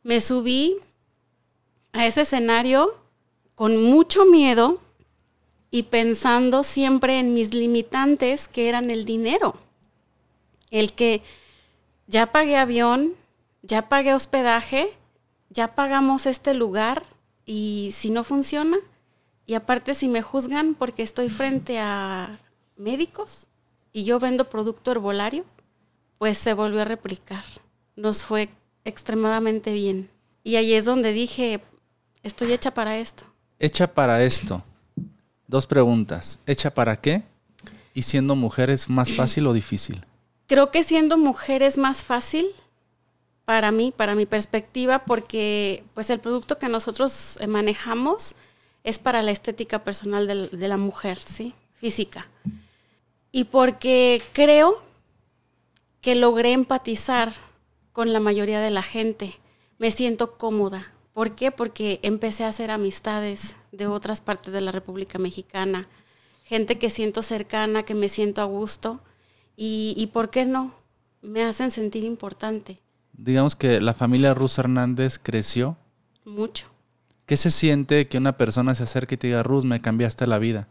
Me 0.03 0.21
subí 0.21 0.77
a 1.93 2.07
ese 2.07 2.23
escenario 2.23 2.97
con 3.55 3.83
mucho 3.83 4.25
miedo 4.27 4.81
y 5.71 5.85
pensando 5.85 6.63
siempre 6.63 7.21
en 7.21 7.35
mis 7.35 7.55
limitantes 7.55 8.49
que 8.49 8.69
eran 8.69 8.91
el 8.91 9.05
dinero. 9.05 9.55
El 10.71 10.93
que 10.95 11.23
ya 12.07 12.33
pagué 12.33 12.57
avión, 12.57 13.15
ya 13.63 13.89
pagué 13.89 14.15
hospedaje, 14.15 14.91
ya 15.49 15.75
pagamos 15.75 16.27
este 16.27 16.55
lugar 16.55 17.05
y 17.45 17.91
si 17.93 18.11
no 18.11 18.25
funciona, 18.25 18.79
y 19.51 19.55
aparte 19.55 19.95
si 19.95 20.07
me 20.07 20.23
juzgan 20.23 20.77
porque 20.77 21.03
estoy 21.03 21.29
frente 21.29 21.81
a 21.81 22.39
médicos, 22.77 23.49
y 23.93 24.05
yo 24.05 24.21
vendo 24.21 24.49
producto 24.49 24.93
herbolario, 24.93 25.45
pues 26.19 26.39
se 26.39 26.55
volvió 26.55 26.83
a 26.83 26.85
replicar. 26.85 27.43
Nos 27.97 28.23
fue 28.23 28.49
extremadamente 28.85 29.73
bien. 29.73 30.09
Y 30.45 30.55
ahí 30.55 30.73
es 30.75 30.85
donde 30.85 31.13
dije, 31.13 31.61
estoy 32.23 32.53
hecha 32.53 32.71
para 32.71 32.99
esto. 32.99 33.25
Hecha 33.59 33.93
para 33.93 34.23
esto. 34.23 34.63
Dos 35.49 35.67
preguntas. 35.67 36.39
¿Hecha 36.47 36.73
para 36.73 36.95
qué? 36.95 37.25
¿Y 37.93 38.03
siendo 38.03 38.37
mujer 38.37 38.71
es 38.71 38.89
más 38.89 39.13
fácil 39.13 39.49
o 39.49 39.53
difícil? 39.53 40.07
Creo 40.47 40.71
que 40.71 40.85
siendo 40.85 41.19
mujer 41.19 41.65
es 41.65 41.77
más 41.77 42.05
fácil 42.05 42.47
para 43.45 43.73
mí, 43.73 43.93
para 43.97 44.15
mi 44.15 44.27
perspectiva, 44.27 45.01
porque 45.01 45.83
pues 45.95 46.09
el 46.09 46.21
producto 46.21 46.57
que 46.57 46.69
nosotros 46.69 47.37
eh, 47.41 47.49
manejamos 47.49 48.37
es 48.85 48.99
para 48.99 49.23
la 49.23 49.31
estética 49.31 49.85
personal 49.85 50.27
de, 50.27 50.49
de 50.49 50.69
la 50.69 50.77
mujer, 50.77 51.19
¿sí? 51.19 51.55
Física 51.75 52.29
y 53.33 53.45
porque 53.45 54.23
creo 54.33 54.83
que 56.01 56.15
logré 56.15 56.53
empatizar 56.53 57.33
con 57.93 58.13
la 58.13 58.21
mayoría 58.21 58.61
de 58.61 58.71
la 58.71 58.83
gente. 58.83 59.39
Me 59.79 59.91
siento 59.91 60.37
cómoda. 60.37 60.93
¿Por 61.13 61.35
qué? 61.35 61.51
Porque 61.51 62.01
empecé 62.03 62.45
a 62.45 62.49
hacer 62.49 62.71
amistades 62.71 63.57
de 63.73 63.87
otras 63.87 64.21
partes 64.21 64.53
de 64.53 64.61
la 64.61 64.73
República 64.73 65.19
Mexicana, 65.19 65.89
gente 66.45 66.79
que 66.79 66.91
siento 66.91 67.23
cercana, 67.23 67.85
que 67.85 67.95
me 67.95 68.09
siento 68.09 68.41
a 68.41 68.45
gusto 68.45 69.01
y, 69.57 69.95
y 69.97 70.09
¿por 70.09 70.31
qué 70.31 70.45
no? 70.45 70.75
Me 71.23 71.45
hacen 71.45 71.71
sentir 71.71 72.05
importante. 72.05 72.79
Digamos 73.13 73.55
que 73.55 73.81
la 73.81 73.95
familia 73.95 74.35
Ruz 74.35 74.59
Hernández 74.59 75.19
creció. 75.23 75.77
Mucho. 76.25 76.67
¿Qué 77.31 77.37
se 77.37 77.53
siente 77.53 78.09
que 78.09 78.19
una 78.19 78.37
persona 78.37 78.75
se 78.75 78.83
acerque 78.83 79.15
y 79.15 79.17
te 79.17 79.29
diga, 79.29 79.45
Ruz, 79.45 79.65
me 79.65 79.79
cambiaste 79.79 80.27
la 80.27 80.41
vida? 80.41 80.67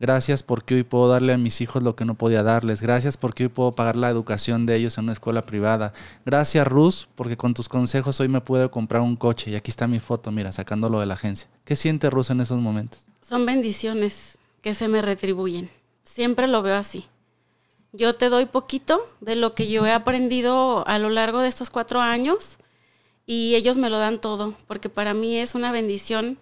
Gracias 0.00 0.42
porque 0.42 0.74
hoy 0.74 0.82
puedo 0.82 1.08
darle 1.08 1.32
a 1.32 1.38
mis 1.38 1.60
hijos 1.60 1.84
lo 1.84 1.94
que 1.94 2.04
no 2.04 2.16
podía 2.16 2.42
darles. 2.42 2.82
Gracias 2.82 3.16
porque 3.16 3.44
hoy 3.44 3.48
puedo 3.48 3.76
pagar 3.76 3.94
la 3.94 4.10
educación 4.10 4.66
de 4.66 4.74
ellos 4.74 4.98
en 4.98 5.04
una 5.04 5.12
escuela 5.12 5.46
privada. 5.46 5.92
Gracias, 6.26 6.66
Ruz, 6.66 7.06
porque 7.14 7.36
con 7.36 7.54
tus 7.54 7.68
consejos 7.68 8.18
hoy 8.18 8.26
me 8.26 8.40
puedo 8.40 8.72
comprar 8.72 9.02
un 9.02 9.14
coche. 9.14 9.52
Y 9.52 9.54
aquí 9.54 9.70
está 9.70 9.86
mi 9.86 10.00
foto, 10.00 10.32
mira, 10.32 10.50
sacándolo 10.50 10.98
de 10.98 11.06
la 11.06 11.14
agencia. 11.14 11.48
¿Qué 11.64 11.76
siente 11.76 12.10
Ruz 12.10 12.30
en 12.30 12.40
esos 12.40 12.58
momentos? 12.58 13.06
Son 13.22 13.46
bendiciones 13.46 14.36
que 14.62 14.74
se 14.74 14.88
me 14.88 15.02
retribuyen. 15.02 15.70
Siempre 16.02 16.48
lo 16.48 16.60
veo 16.62 16.74
así. 16.74 17.06
Yo 17.92 18.16
te 18.16 18.30
doy 18.30 18.46
poquito 18.46 19.00
de 19.20 19.36
lo 19.36 19.54
que 19.54 19.70
yo 19.70 19.86
he 19.86 19.92
aprendido 19.92 20.84
a 20.88 20.98
lo 20.98 21.08
largo 21.08 21.38
de 21.38 21.46
estos 21.46 21.70
cuatro 21.70 22.00
años 22.00 22.58
y 23.26 23.54
ellos 23.54 23.78
me 23.78 23.90
lo 23.90 23.98
dan 23.98 24.20
todo, 24.20 24.54
porque 24.66 24.88
para 24.88 25.14
mí 25.14 25.36
es 25.36 25.54
una 25.54 25.72
bendición 25.72 26.38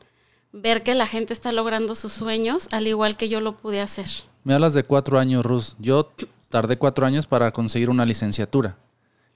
ver 0.52 0.82
que 0.82 0.94
la 0.94 1.06
gente 1.06 1.32
está 1.32 1.52
logrando 1.52 1.94
sus 1.94 2.12
sueños 2.12 2.68
al 2.72 2.86
igual 2.86 3.16
que 3.16 3.28
yo 3.28 3.40
lo 3.40 3.56
pude 3.56 3.80
hacer. 3.80 4.06
Me 4.44 4.54
hablas 4.54 4.74
de 4.74 4.84
cuatro 4.84 5.18
años, 5.18 5.44
Rus. 5.44 5.76
Yo 5.78 6.10
tardé 6.48 6.78
cuatro 6.78 7.06
años 7.06 7.26
para 7.26 7.52
conseguir 7.52 7.90
una 7.90 8.06
licenciatura. 8.06 8.78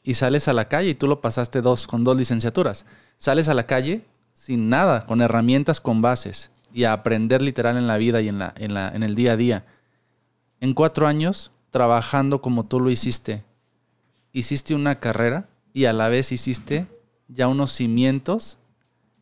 Y 0.03 0.15
sales 0.15 0.49
a 0.49 0.53
la 0.53 0.69
calle 0.69 0.91
y 0.91 0.95
tú 0.95 1.07
lo 1.07 1.21
pasaste 1.21 1.61
dos, 1.61 1.87
con 1.87 2.03
dos 2.03 2.17
licenciaturas. 2.17 2.87
Sales 3.19 3.49
a 3.49 3.55
la 3.55 3.67
calle 3.67 4.03
sin 4.33 4.69
nada, 4.69 5.07
con 5.07 5.21
herramientas, 5.21 5.81
con 5.81 6.03
bases. 6.03 6.51
Y 6.73 6.85
a 6.85 6.93
aprender 6.95 7.43
literal 7.43 7.77
en 7.77 7.87
la 7.87 7.99
vida 7.99 8.21
y 8.23 8.29
en, 8.29 8.39
la, 8.39 8.55
en, 8.57 8.75
la, 8.75 8.89
en 8.89 9.03
el 9.03 9.15
día 9.15 9.33
a 9.33 9.37
día. 9.37 9.67
En 10.61 10.75
cuatro 10.75 11.07
años, 11.07 11.53
trabajando 11.71 12.41
como 12.41 12.65
tú 12.65 12.81
lo 12.81 12.91
hiciste, 12.91 13.45
hiciste 14.33 14.75
una 14.75 14.99
carrera 14.99 15.49
y 15.75 15.85
a 15.85 15.93
la 15.93 16.09
vez 16.09 16.33
hiciste 16.33 16.87
ya 17.33 17.49
unos 17.49 17.73
cimientos 17.73 18.59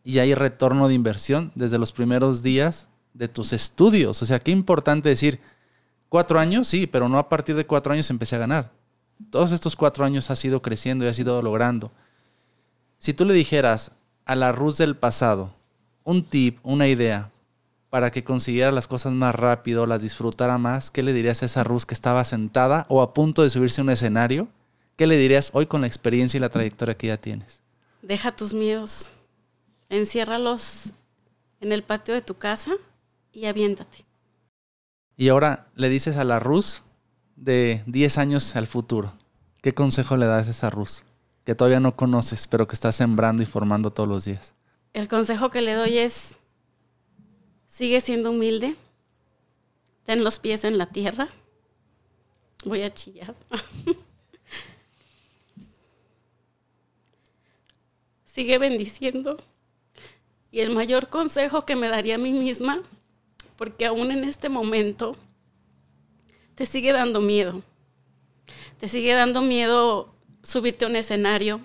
y 0.04 0.18
hay 0.18 0.34
retorno 0.34 0.88
de 0.88 0.94
inversión 0.94 1.52
desde 1.54 1.78
los 1.78 1.92
primeros 1.92 2.42
días 2.42 2.88
de 3.14 3.28
tus 3.28 3.52
estudios. 3.52 4.22
O 4.22 4.26
sea, 4.26 4.40
qué 4.40 4.50
importante 4.50 5.08
decir, 5.08 5.40
cuatro 6.08 6.38
años, 6.38 6.68
sí, 6.68 6.86
pero 6.86 7.08
no 7.08 7.18
a 7.18 7.28
partir 7.28 7.56
de 7.56 7.66
cuatro 7.66 7.92
años 7.92 8.10
empecé 8.10 8.36
a 8.36 8.40
ganar. 8.40 8.72
Todos 9.30 9.52
estos 9.52 9.76
cuatro 9.76 10.04
años 10.04 10.30
has 10.30 10.44
ido 10.44 10.62
creciendo 10.62 11.04
y 11.04 11.08
has 11.08 11.18
ido 11.18 11.40
logrando. 11.42 11.92
Si 12.98 13.14
tú 13.14 13.24
le 13.24 13.34
dijeras 13.34 13.92
a 14.24 14.34
la 14.34 14.52
Ruz 14.52 14.78
del 14.78 14.96
pasado 14.96 15.54
un 16.04 16.24
tip, 16.24 16.58
una 16.62 16.88
idea 16.88 17.30
para 17.90 18.10
que 18.10 18.24
consiguiera 18.24 18.70
las 18.70 18.88
cosas 18.88 19.12
más 19.12 19.34
rápido, 19.34 19.86
las 19.86 20.02
disfrutara 20.02 20.58
más, 20.58 20.90
¿qué 20.90 21.02
le 21.02 21.12
dirías 21.12 21.42
a 21.42 21.46
esa 21.46 21.64
Ruz 21.64 21.86
que 21.86 21.94
estaba 21.94 22.24
sentada 22.24 22.86
o 22.88 23.02
a 23.02 23.12
punto 23.12 23.42
de 23.42 23.50
subirse 23.50 23.80
a 23.80 23.84
un 23.84 23.90
escenario? 23.90 24.48
¿Qué 24.96 25.06
le 25.06 25.16
dirías 25.16 25.50
hoy 25.54 25.66
con 25.66 25.80
la 25.80 25.86
experiencia 25.86 26.38
y 26.38 26.40
la 26.40 26.50
trayectoria 26.50 26.96
que 26.96 27.08
ya 27.08 27.16
tienes? 27.16 27.62
Deja 28.02 28.35
tus 28.35 28.54
miedos 28.54 29.11
enciérralos 29.90 30.92
en 31.61 31.73
el 31.73 31.83
patio 31.83 32.14
de 32.14 32.23
tu 32.23 32.35
casa 32.35 32.73
y 33.33 33.45
aviéntate. 33.45 34.07
Y 35.16 35.28
ahora 35.28 35.69
le 35.75 35.90
dices 35.90 36.16
a 36.16 36.25
la 36.25 36.38
Rus 36.38 36.83
de 37.37 37.83
10 37.87 38.19
años 38.19 38.57
al 38.57 38.66
futuro. 38.66 39.12
¿Qué 39.61 39.75
consejo 39.75 40.16
le 40.16 40.26
das 40.26 40.49
a 40.49 40.52
esa 40.52 40.71
Rus 40.71 41.04
que 41.45 41.54
todavía 41.54 41.80
no 41.80 41.97
conoces, 41.97 42.47
pero 42.47 42.66
que 42.66 42.75
está 42.75 42.92
sembrando 42.92 43.42
y 43.42 43.47
formando 43.47 43.92
todos 43.92 44.09
los 44.09 44.25
días? 44.25 44.54
El 44.95 45.09
consejo 45.09 45.50
que 45.50 45.61
le 45.61 45.75
doy 45.75 45.99
es, 45.99 46.37
sigue 47.66 48.00
siendo 48.00 48.30
humilde, 48.30 48.76
ten 50.04 50.25
los 50.25 50.38
pies 50.38 50.64
en 50.64 50.78
la 50.78 50.87
tierra. 50.87 51.28
Voy 52.64 52.83
a 52.83 52.92
chillar. 52.92 53.35
sigue 58.40 58.56
bendiciendo 58.56 59.37
y 60.50 60.61
el 60.61 60.70
mayor 60.70 61.11
consejo 61.11 61.66
que 61.66 61.76
me 61.76 61.88
daría 61.88 62.14
a 62.14 62.18
mí 62.18 62.32
misma, 62.32 62.80
porque 63.56 63.85
aún 63.85 64.11
en 64.11 64.25
este 64.25 64.49
momento 64.49 65.14
te 66.54 66.64
sigue 66.64 66.92
dando 66.92 67.20
miedo. 67.20 67.62
Te 68.78 68.88
sigue 68.88 69.12
dando 69.12 69.42
miedo 69.42 70.14
subirte 70.42 70.87
a 70.87 70.88
un 70.88 70.97
escenario. 70.97 71.61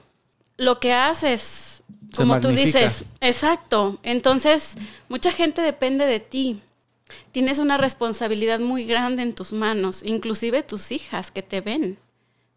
Lo 0.57 0.81
que 0.81 0.91
haces, 0.91 1.81
como 2.13 2.41
tú 2.41 2.49
dices, 2.49 3.05
exacto. 3.21 3.97
Entonces, 4.03 4.75
mucha 5.07 5.31
gente 5.31 5.61
depende 5.61 6.05
de 6.05 6.19
ti. 6.19 6.61
Tienes 7.31 7.57
una 7.57 7.77
responsabilidad 7.77 8.59
muy 8.59 8.83
grande 8.83 9.23
en 9.23 9.33
tus 9.33 9.53
manos, 9.53 10.03
inclusive 10.03 10.61
tus 10.61 10.91
hijas 10.91 11.31
que 11.31 11.41
te 11.41 11.61
ven, 11.61 11.97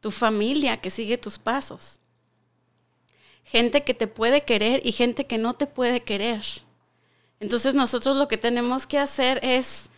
tu 0.01 0.11
familia 0.11 0.79
que 0.79 0.91
sigue 0.91 1.19
tus 1.19 1.39
pasos 1.39 2.01
gente 3.51 3.83
que 3.83 3.95
te 3.95 4.07
puede 4.07 4.43
querer 4.43 4.83
y 4.85 4.93
gente 4.93 5.27
que 5.27 5.39
no 5.39 5.55
te 5.55 5.67
puede 5.67 6.03
querer. 6.03 6.43
Entonces 7.41 7.75
nosotros 7.75 8.17
lo 8.17 8.29
que 8.29 8.37
tenemos 8.37 8.87
que 8.87 8.99
hacer 8.99 9.41
es 9.43 9.89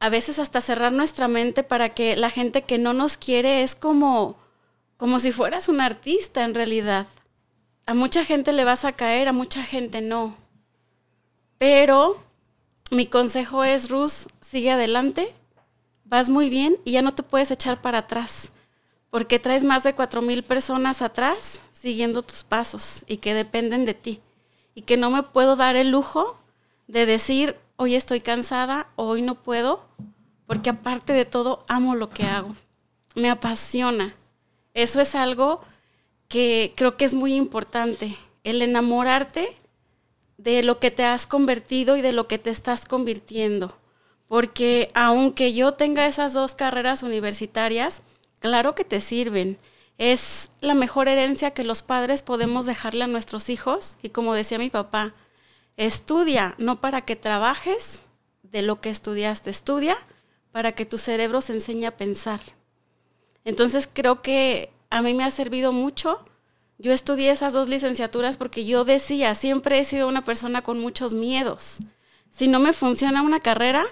a 0.00 0.08
veces 0.08 0.40
hasta 0.40 0.60
cerrar 0.60 0.92
nuestra 0.92 1.28
mente 1.28 1.62
para 1.62 1.90
que 1.90 2.16
la 2.16 2.30
gente 2.30 2.62
que 2.62 2.78
no 2.78 2.92
nos 2.92 3.16
quiere 3.16 3.62
es 3.62 3.76
como 3.76 4.36
como 4.96 5.18
si 5.18 5.32
fueras 5.32 5.68
un 5.68 5.80
artista 5.80 6.44
en 6.44 6.54
realidad. 6.54 7.06
A 7.86 7.94
mucha 7.94 8.24
gente 8.24 8.52
le 8.52 8.64
vas 8.64 8.84
a 8.84 8.92
caer, 8.92 9.28
a 9.28 9.32
mucha 9.32 9.62
gente 9.62 10.00
no. 10.00 10.34
Pero 11.58 12.16
mi 12.90 13.06
consejo 13.06 13.64
es, 13.64 13.88
Rus, 13.88 14.28
sigue 14.40 14.70
adelante, 14.70 15.32
vas 16.04 16.30
muy 16.30 16.48
bien 16.48 16.76
y 16.84 16.92
ya 16.92 17.02
no 17.02 17.14
te 17.14 17.22
puedes 17.22 17.50
echar 17.50 17.80
para 17.82 17.98
atrás, 17.98 18.50
porque 19.10 19.38
traes 19.38 19.62
más 19.64 19.82
de 19.82 19.94
cuatro 19.94 20.22
mil 20.22 20.42
personas 20.42 21.02
atrás 21.02 21.60
siguiendo 21.84 22.22
tus 22.22 22.44
pasos 22.44 23.04
y 23.06 23.18
que 23.18 23.34
dependen 23.34 23.84
de 23.84 23.92
ti. 23.92 24.22
Y 24.74 24.82
que 24.82 24.96
no 24.96 25.10
me 25.10 25.22
puedo 25.22 25.54
dar 25.54 25.76
el 25.76 25.90
lujo 25.90 26.40
de 26.86 27.04
decir, 27.04 27.56
hoy 27.76 27.94
estoy 27.94 28.22
cansada, 28.22 28.88
hoy 28.96 29.20
no 29.20 29.34
puedo, 29.34 29.84
porque 30.46 30.70
aparte 30.70 31.12
de 31.12 31.26
todo, 31.26 31.62
amo 31.68 31.94
lo 31.94 32.08
que 32.08 32.24
hago. 32.24 32.56
Me 33.14 33.28
apasiona. 33.28 34.14
Eso 34.72 34.98
es 35.02 35.14
algo 35.14 35.60
que 36.26 36.72
creo 36.74 36.96
que 36.96 37.04
es 37.04 37.12
muy 37.12 37.34
importante, 37.34 38.16
el 38.44 38.62
enamorarte 38.62 39.54
de 40.38 40.62
lo 40.62 40.80
que 40.80 40.90
te 40.90 41.04
has 41.04 41.26
convertido 41.26 41.98
y 41.98 42.00
de 42.00 42.14
lo 42.14 42.26
que 42.28 42.38
te 42.38 42.48
estás 42.48 42.86
convirtiendo. 42.86 43.76
Porque 44.26 44.88
aunque 44.94 45.52
yo 45.52 45.74
tenga 45.74 46.06
esas 46.06 46.32
dos 46.32 46.54
carreras 46.54 47.02
universitarias, 47.02 48.00
claro 48.40 48.74
que 48.74 48.84
te 48.84 49.00
sirven. 49.00 49.58
Es 49.98 50.50
la 50.60 50.74
mejor 50.74 51.08
herencia 51.08 51.52
que 51.52 51.64
los 51.64 51.82
padres 51.82 52.22
podemos 52.22 52.66
dejarle 52.66 53.04
a 53.04 53.08
nuestros 53.08 53.48
hijos. 53.48 53.96
Y 54.02 54.10
como 54.10 54.34
decía 54.34 54.58
mi 54.58 54.70
papá, 54.70 55.14
estudia, 55.76 56.54
no 56.58 56.80
para 56.80 57.02
que 57.02 57.16
trabajes 57.16 58.04
de 58.42 58.62
lo 58.62 58.80
que 58.80 58.90
estudiaste, 58.90 59.50
estudia 59.50 59.96
para 60.52 60.72
que 60.72 60.86
tu 60.86 60.98
cerebro 60.98 61.40
se 61.40 61.52
enseñe 61.52 61.86
a 61.86 61.96
pensar. 61.96 62.40
Entonces 63.44 63.88
creo 63.92 64.22
que 64.22 64.70
a 64.90 65.02
mí 65.02 65.14
me 65.14 65.24
ha 65.24 65.30
servido 65.30 65.72
mucho 65.72 66.24
yo 66.78 66.92
estudié 66.92 67.30
esas 67.30 67.52
dos 67.52 67.68
licenciaturas 67.68 68.36
porque 68.36 68.64
yo 68.64 68.84
decía, 68.84 69.34
siempre 69.34 69.78
he 69.78 69.84
sido 69.84 70.08
una 70.08 70.24
persona 70.24 70.62
con 70.62 70.80
muchos 70.80 71.14
miedos. 71.14 71.78
Si 72.30 72.48
no 72.48 72.58
me 72.58 72.72
funciona 72.72 73.22
una 73.22 73.40
carrera, 73.40 73.84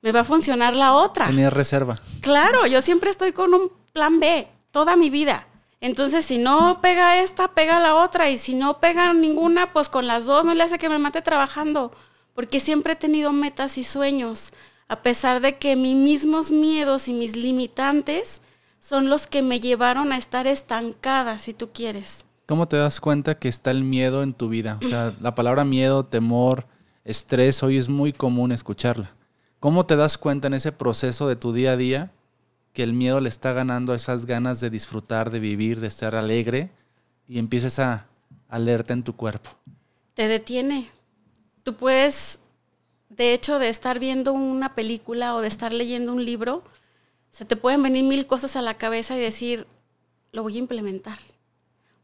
me 0.00 0.12
va 0.12 0.20
a 0.20 0.24
funcionar 0.24 0.74
la 0.74 0.94
otra. 0.94 1.26
Tenía 1.26 1.50
reserva. 1.50 2.00
Claro, 2.22 2.66
yo 2.66 2.80
siempre 2.80 3.10
estoy 3.10 3.32
con 3.32 3.52
un 3.52 3.70
plan 3.92 4.20
B 4.20 4.48
toda 4.70 4.96
mi 4.96 5.10
vida. 5.10 5.46
Entonces, 5.80 6.26
si 6.26 6.38
no 6.38 6.80
pega 6.82 7.22
esta, 7.22 7.48
pega 7.48 7.80
la 7.80 7.94
otra. 7.94 8.30
Y 8.30 8.38
si 8.38 8.54
no 8.54 8.80
pega 8.80 9.12
ninguna, 9.14 9.72
pues 9.72 9.88
con 9.88 10.06
las 10.06 10.26
dos 10.26 10.44
no 10.44 10.54
le 10.54 10.62
hace 10.62 10.78
que 10.78 10.88
me 10.88 10.98
mate 10.98 11.22
trabajando. 11.22 11.92
Porque 12.34 12.60
siempre 12.60 12.92
he 12.92 12.96
tenido 12.96 13.32
metas 13.32 13.78
y 13.78 13.84
sueños. 13.84 14.52
A 14.88 15.02
pesar 15.02 15.40
de 15.40 15.56
que 15.56 15.76
mis 15.76 15.96
mismos 15.96 16.50
miedos 16.50 17.08
y 17.08 17.12
mis 17.12 17.36
limitantes 17.36 18.42
son 18.78 19.08
los 19.08 19.26
que 19.26 19.42
me 19.42 19.60
llevaron 19.60 20.12
a 20.12 20.18
estar 20.18 20.46
estancada, 20.46 21.38
si 21.38 21.52
tú 21.54 21.70
quieres. 21.72 22.24
¿Cómo 22.46 22.66
te 22.66 22.76
das 22.76 23.00
cuenta 23.00 23.38
que 23.38 23.48
está 23.48 23.70
el 23.70 23.84
miedo 23.84 24.22
en 24.22 24.34
tu 24.34 24.48
vida? 24.48 24.78
O 24.82 24.88
sea, 24.88 25.14
la 25.20 25.34
palabra 25.34 25.64
miedo, 25.64 26.04
temor, 26.04 26.66
estrés, 27.04 27.62
hoy 27.62 27.76
es 27.76 27.88
muy 27.88 28.12
común 28.12 28.50
escucharla. 28.52 29.12
¿Cómo 29.60 29.86
te 29.86 29.96
das 29.96 30.18
cuenta 30.18 30.48
en 30.48 30.54
ese 30.54 30.72
proceso 30.72 31.28
de 31.28 31.36
tu 31.36 31.52
día 31.52 31.72
a 31.72 31.76
día 31.76 32.10
que 32.72 32.82
el 32.82 32.92
miedo 32.92 33.20
le 33.20 33.28
está 33.28 33.52
ganando 33.52 33.94
esas 33.94 34.26
ganas 34.26 34.60
de 34.60 34.70
disfrutar, 34.70 35.30
de 35.30 35.40
vivir, 35.40 35.80
de 35.80 35.88
estar 35.88 36.14
alegre 36.14 36.70
y 37.26 37.38
empieces 37.38 37.78
a 37.78 38.06
alerta 38.48 38.92
en 38.92 39.02
tu 39.02 39.16
cuerpo? 39.16 39.50
Te 40.14 40.28
detiene. 40.28 40.88
Tú 41.62 41.76
puedes, 41.76 42.38
de 43.08 43.32
hecho, 43.32 43.58
de 43.58 43.68
estar 43.68 43.98
viendo 43.98 44.32
una 44.32 44.74
película 44.74 45.34
o 45.34 45.40
de 45.40 45.48
estar 45.48 45.72
leyendo 45.72 46.12
un 46.12 46.24
libro, 46.24 46.62
se 47.30 47.44
te 47.44 47.56
pueden 47.56 47.82
venir 47.82 48.04
mil 48.04 48.26
cosas 48.26 48.56
a 48.56 48.62
la 48.62 48.78
cabeza 48.78 49.16
y 49.16 49.20
decir, 49.20 49.66
lo 50.32 50.42
voy 50.42 50.56
a 50.56 50.58
implementar 50.58 51.18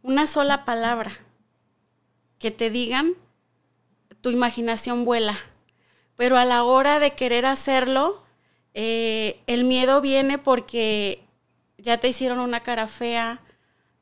una 0.07 0.29
sola 0.29 0.65
palabra 0.65 1.11
que 2.39 2.53
te 2.53 2.71
digan, 2.71 3.15
tu 4.21 4.31
imaginación 4.31 5.05
vuela. 5.05 5.37
Pero 6.15 6.39
a 6.39 6.45
la 6.45 6.63
hora 6.63 7.01
de 7.01 7.11
querer 7.11 7.45
hacerlo, 7.45 8.23
eh, 8.79 9.41
el 9.47 9.65
miedo 9.65 10.03
viene 10.03 10.37
porque 10.37 11.23
ya 11.79 11.99
te 11.99 12.09
hicieron 12.09 12.41
una 12.41 12.63
cara 12.63 12.89
fea, 12.89 13.41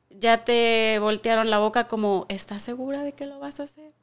ya 0.09 0.43
te 0.43 0.99
voltearon 0.99 1.49
la 1.49 1.59
boca 1.59 1.87
como, 1.87 2.25
¿estás 2.27 2.61
segura 2.61 3.01
de 3.01 3.13
que 3.13 3.25
lo 3.25 3.39
vas 3.39 3.61
a 3.61 3.63
hacer? 3.63 3.93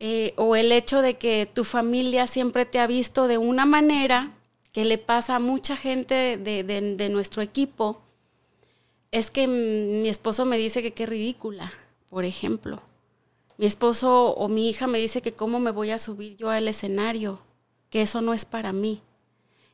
Eh, 0.00 0.32
o 0.38 0.56
el 0.56 0.72
hecho 0.72 1.02
de 1.02 1.18
que 1.18 1.44
tu 1.44 1.64
familia 1.64 2.26
siempre 2.26 2.64
te 2.64 2.78
ha 2.78 2.86
visto 2.86 3.28
de 3.28 3.36
una 3.36 3.66
manera 3.66 4.32
que 4.72 4.86
le 4.86 4.96
pasa 4.96 5.36
a 5.36 5.38
mucha 5.38 5.76
gente 5.76 6.38
de 6.38 7.08
nuestro 7.10 7.42
equipo, 7.42 8.00
es 9.10 9.30
que 9.30 9.46
mi 9.46 10.08
esposo 10.08 10.46
me 10.46 10.56
dice 10.56 10.82
que 10.82 10.92
qué 10.92 11.04
ridícula, 11.04 11.74
por 12.08 12.24
ejemplo. 12.24 12.82
Mi 13.58 13.66
esposo 13.66 14.34
o 14.34 14.48
mi 14.48 14.70
hija 14.70 14.86
me 14.86 14.98
dice 14.98 15.20
que 15.20 15.32
cómo 15.32 15.60
me 15.60 15.72
voy 15.72 15.90
a 15.90 15.98
subir 15.98 16.36
yo 16.36 16.48
al 16.48 16.68
escenario, 16.68 17.40
que 17.90 18.00
eso 18.00 18.22
no 18.22 18.32
es 18.32 18.46
para 18.46 18.72
mí. 18.72 19.02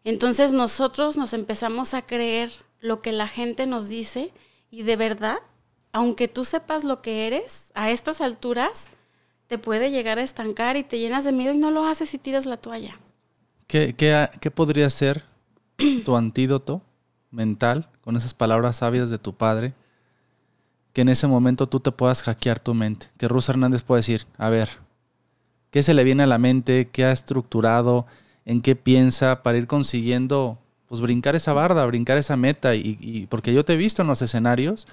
Entonces 0.04 0.52
nosotros 0.52 1.16
nos 1.16 1.32
empezamos 1.32 1.94
a 1.94 2.02
creer 2.02 2.50
lo 2.80 3.00
que 3.00 3.12
la 3.12 3.28
gente 3.28 3.66
nos 3.66 3.88
dice 3.88 4.32
y 4.70 4.82
de 4.82 4.96
verdad, 4.96 5.38
aunque 5.92 6.28
tú 6.28 6.44
sepas 6.44 6.84
lo 6.84 6.98
que 6.98 7.26
eres, 7.26 7.70
a 7.74 7.90
estas 7.90 8.20
alturas 8.20 8.90
te 9.46 9.58
puede 9.58 9.90
llegar 9.90 10.18
a 10.18 10.22
estancar 10.22 10.76
y 10.76 10.82
te 10.82 10.98
llenas 10.98 11.24
de 11.24 11.32
miedo 11.32 11.52
y 11.52 11.58
no 11.58 11.70
lo 11.70 11.84
haces 11.84 12.14
y 12.14 12.18
tiras 12.18 12.46
la 12.46 12.56
toalla. 12.56 12.98
¿Qué, 13.66 13.94
qué, 13.94 14.50
podría 14.50 14.90
ser 14.90 15.24
tu 16.04 16.16
antídoto 16.16 16.82
mental, 17.30 17.88
con 18.00 18.16
esas 18.16 18.34
palabras 18.34 18.76
sabias 18.76 19.10
de 19.10 19.18
tu 19.18 19.34
padre, 19.34 19.74
que 20.92 21.02
en 21.02 21.08
ese 21.08 21.26
momento 21.26 21.68
tú 21.68 21.80
te 21.80 21.92
puedas 21.92 22.22
hackear 22.22 22.60
tu 22.60 22.74
mente. 22.74 23.08
Que 23.16 23.28
Rus 23.28 23.48
Hernández 23.48 23.82
pueda 23.82 23.98
decir, 23.98 24.26
a 24.36 24.50
ver, 24.50 24.68
¿qué 25.70 25.82
se 25.82 25.94
le 25.94 26.04
viene 26.04 26.24
a 26.24 26.26
la 26.26 26.38
mente? 26.38 26.88
¿Qué 26.90 27.04
ha 27.04 27.12
estructurado? 27.12 28.06
¿En 28.44 28.60
qué 28.60 28.74
piensa 28.76 29.42
para 29.42 29.58
ir 29.58 29.66
consiguiendo, 29.66 30.58
pues 30.88 31.00
brincar 31.00 31.36
esa 31.36 31.52
barda, 31.52 31.86
brincar 31.86 32.18
esa 32.18 32.36
meta? 32.36 32.74
Y, 32.74 33.26
porque 33.30 33.52
yo 33.52 33.64
te 33.64 33.74
he 33.74 33.76
visto 33.76 34.02
en 34.02 34.08
los 34.08 34.22
escenarios, 34.22 34.86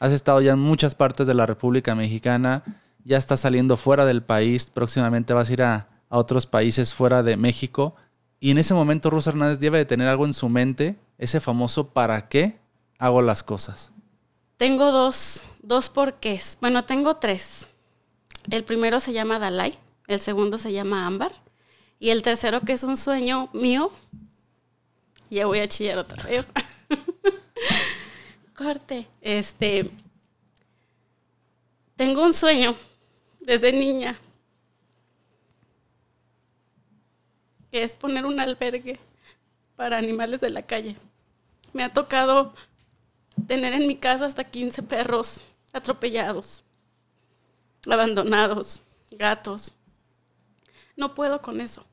has 0.00 0.12
estado 0.12 0.40
ya 0.40 0.52
en 0.52 0.58
muchas 0.58 0.94
partes 0.94 1.26
de 1.26 1.34
la 1.34 1.46
República 1.46 1.94
Mexicana, 1.94 2.64
ya 3.04 3.18
estás 3.18 3.40
saliendo 3.40 3.76
fuera 3.76 4.04
del 4.04 4.22
país, 4.22 4.70
próximamente 4.72 5.32
vas 5.32 5.48
a 5.48 5.52
ir 5.52 5.62
a, 5.62 5.88
otros 6.14 6.44
países 6.44 6.92
fuera 6.92 7.22
de 7.22 7.38
México. 7.38 7.96
Y 8.38 8.50
en 8.50 8.58
ese 8.58 8.74
momento 8.74 9.08
Rus 9.08 9.26
Hernández 9.26 9.60
debe 9.60 9.78
de 9.78 9.86
tener 9.86 10.08
algo 10.08 10.26
en 10.26 10.34
su 10.34 10.50
mente 10.50 10.96
ese 11.16 11.40
famoso 11.40 11.88
para 11.88 12.28
qué 12.28 12.58
hago 12.98 13.22
las 13.22 13.42
cosas? 13.42 13.92
Tengo 14.58 14.92
dos, 14.92 15.44
dos 15.62 15.88
porqués. 15.88 16.58
Bueno, 16.60 16.84
tengo 16.84 17.16
tres. 17.16 17.66
El 18.50 18.62
primero 18.64 19.00
se 19.00 19.14
llama 19.14 19.38
Dalai, 19.38 19.78
el 20.06 20.20
segundo 20.20 20.58
se 20.58 20.72
llama 20.72 21.06
Ámbar 21.06 21.32
y 22.02 22.10
el 22.10 22.22
tercero 22.22 22.62
que 22.62 22.72
es 22.72 22.82
un 22.82 22.96
sueño 22.96 23.48
mío. 23.52 23.92
Ya 25.30 25.46
voy 25.46 25.60
a 25.60 25.68
chillar 25.68 25.98
otra 25.98 26.20
vez. 26.24 26.46
Corte. 28.56 29.06
Este. 29.20 29.88
Tengo 31.94 32.24
un 32.24 32.34
sueño 32.34 32.74
desde 33.38 33.72
niña 33.72 34.18
que 37.70 37.84
es 37.84 37.94
poner 37.94 38.26
un 38.26 38.40
albergue 38.40 38.98
para 39.76 39.96
animales 39.96 40.40
de 40.40 40.50
la 40.50 40.62
calle. 40.62 40.96
Me 41.72 41.84
ha 41.84 41.92
tocado 41.92 42.52
tener 43.46 43.74
en 43.74 43.86
mi 43.86 43.96
casa 43.96 44.26
hasta 44.26 44.42
15 44.42 44.82
perros 44.82 45.44
atropellados, 45.72 46.64
abandonados, 47.88 48.82
gatos. 49.12 49.72
No 50.96 51.14
puedo 51.14 51.40
con 51.40 51.60
eso. 51.60 51.86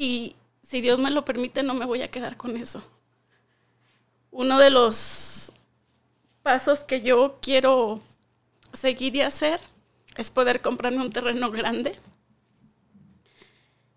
Y 0.00 0.36
si 0.62 0.80
Dios 0.80 1.00
me 1.00 1.10
lo 1.10 1.24
permite, 1.24 1.64
no 1.64 1.74
me 1.74 1.84
voy 1.84 2.02
a 2.02 2.10
quedar 2.10 2.36
con 2.36 2.56
eso. 2.56 2.80
Uno 4.30 4.56
de 4.60 4.70
los 4.70 5.50
pasos 6.44 6.84
que 6.84 7.00
yo 7.00 7.40
quiero 7.42 8.00
seguir 8.72 9.16
y 9.16 9.22
hacer 9.22 9.60
es 10.16 10.30
poder 10.30 10.62
comprarme 10.62 11.00
un 11.00 11.10
terreno 11.10 11.50
grande 11.50 11.98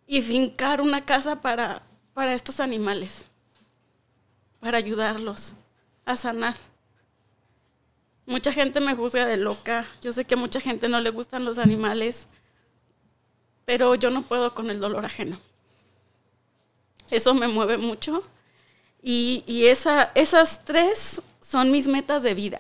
y 0.07 0.23
fincar 0.23 0.81
una 0.81 1.05
casa 1.05 1.39
para, 1.39 1.83
para 2.15 2.33
estos 2.33 2.59
animales 2.59 3.25
para 4.59 4.79
ayudarlos 4.79 5.53
a 6.03 6.15
sanar. 6.15 6.55
Mucha 8.25 8.51
gente 8.51 8.79
me 8.79 8.95
juzga 8.95 9.27
de 9.27 9.37
loca. 9.37 9.85
Yo 10.01 10.11
sé 10.13 10.25
que 10.25 10.33
a 10.33 10.37
mucha 10.37 10.59
gente 10.59 10.89
no 10.89 10.99
le 10.99 11.11
gustan 11.11 11.45
los 11.45 11.59
animales, 11.59 12.27
pero 13.65 13.93
yo 13.93 14.09
no 14.09 14.23
puedo 14.23 14.55
con 14.55 14.71
el 14.71 14.79
dolor 14.79 15.05
ajeno. 15.05 15.39
Eso 17.11 17.33
me 17.33 17.47
mueve 17.47 17.77
mucho. 17.77 18.23
Y, 19.03 19.65
esa, 19.65 20.11
esas 20.15 20.63
tres 20.63 21.21
son 21.41 21.71
mis 21.71 21.87
metas 21.87 22.23
de 22.23 22.33
vida. 22.33 22.59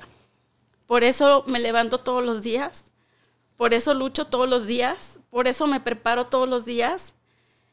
Por 0.85 1.03
eso 1.03 1.43
me 1.47 1.59
levanto 1.59 1.99
todos 1.99 2.23
los 2.23 2.41
días. 2.41 2.85
Por 3.57 3.73
eso 3.73 3.93
lucho 3.93 4.25
todos 4.25 4.49
los 4.49 4.67
días. 4.67 5.19
Por 5.29 5.47
eso 5.47 5.67
me 5.67 5.79
preparo 5.79 6.27
todos 6.27 6.49
los 6.49 6.65
días. 6.65 7.15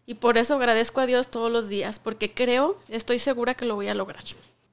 Y 0.07 0.15
por 0.15 0.39
eso 0.39 0.55
agradezco 0.55 1.01
a 1.01 1.07
Dios 1.07 1.29
todos 1.29 1.53
los 1.53 1.69
días, 1.69 1.99
porque 1.99 2.33
creo, 2.33 2.79
estoy 2.89 3.19
segura 3.19 3.53
que 3.53 3.67
lo 3.67 3.75
voy 3.75 3.89
a 3.89 3.95
lograr. 3.95 4.25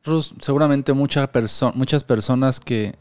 Rus, 0.06 0.34
seguramente 0.40 0.94
muchas 0.94 1.28
personas 1.28 2.62
que, 2.62 2.96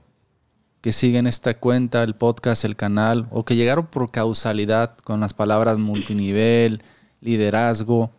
que 0.80 0.92
siguen 0.92 1.28
esta 1.28 1.54
cuenta, 1.54 2.02
el 2.02 2.16
podcast, 2.16 2.64
el 2.64 2.74
canal, 2.74 3.28
o 3.30 3.44
que 3.44 3.54
llegaron 3.54 3.86
por 3.86 4.10
causalidad 4.10 4.98
con 4.98 5.20
las 5.20 5.32
palabras 5.32 5.78
multinivel, 5.78 6.82
liderazgo, 7.20 8.10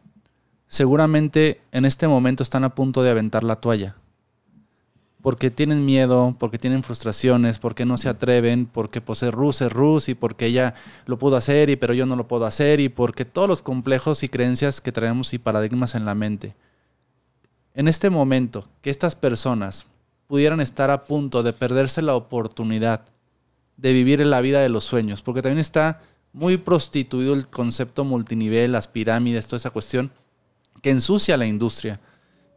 seguramente 0.75 1.61
en 1.71 1.85
este 1.85 2.05
momento 2.05 2.43
están 2.43 2.65
a 2.65 2.75
punto 2.75 3.01
de 3.01 3.09
aventar 3.09 3.45
la 3.45 3.55
toalla. 3.55 3.95
Porque 5.21 5.49
tienen 5.49 5.85
miedo, 5.85 6.35
porque 6.37 6.59
tienen 6.59 6.83
frustraciones, 6.83 7.57
porque 7.59 7.85
no 7.85 7.97
se 7.97 8.09
atreven, 8.09 8.65
porque 8.67 8.99
pues 8.99 9.23
es 9.23 9.33
Rus 9.33 9.61
es 9.61 9.71
Rus 9.71 10.09
y 10.09 10.15
porque 10.15 10.47
ella 10.47 10.75
lo 11.05 11.17
pudo 11.17 11.37
hacer 11.37 11.69
y 11.69 11.77
pero 11.77 11.93
yo 11.93 12.05
no 12.05 12.17
lo 12.17 12.27
puedo 12.27 12.45
hacer 12.45 12.79
y 12.81 12.89
porque 12.89 13.23
todos 13.23 13.47
los 13.47 13.61
complejos 13.61 14.21
y 14.23 14.29
creencias 14.29 14.81
que 14.81 14.91
traemos 14.91 15.33
y 15.33 15.39
paradigmas 15.39 15.95
en 15.95 16.05
la 16.05 16.13
mente. 16.13 16.55
En 17.73 17.87
este 17.87 18.09
momento, 18.09 18.67
que 18.81 18.89
estas 18.89 19.15
personas 19.15 19.85
pudieran 20.27 20.59
estar 20.59 20.91
a 20.91 21.03
punto 21.03 21.41
de 21.41 21.53
perderse 21.53 22.01
la 22.01 22.15
oportunidad 22.15 23.01
de 23.77 23.93
vivir 23.93 24.21
en 24.21 24.29
la 24.29 24.41
vida 24.41 24.59
de 24.59 24.69
los 24.69 24.83
sueños, 24.83 25.21
porque 25.21 25.41
también 25.41 25.59
está 25.59 26.01
muy 26.33 26.57
prostituido 26.57 27.33
el 27.33 27.47
concepto 27.47 28.03
multinivel, 28.03 28.73
las 28.73 28.89
pirámides, 28.89 29.47
toda 29.47 29.57
esa 29.57 29.69
cuestión 29.69 30.11
que 30.85 30.91
ensucia 30.91 31.35
la 31.35 31.47
industria. 31.47 31.99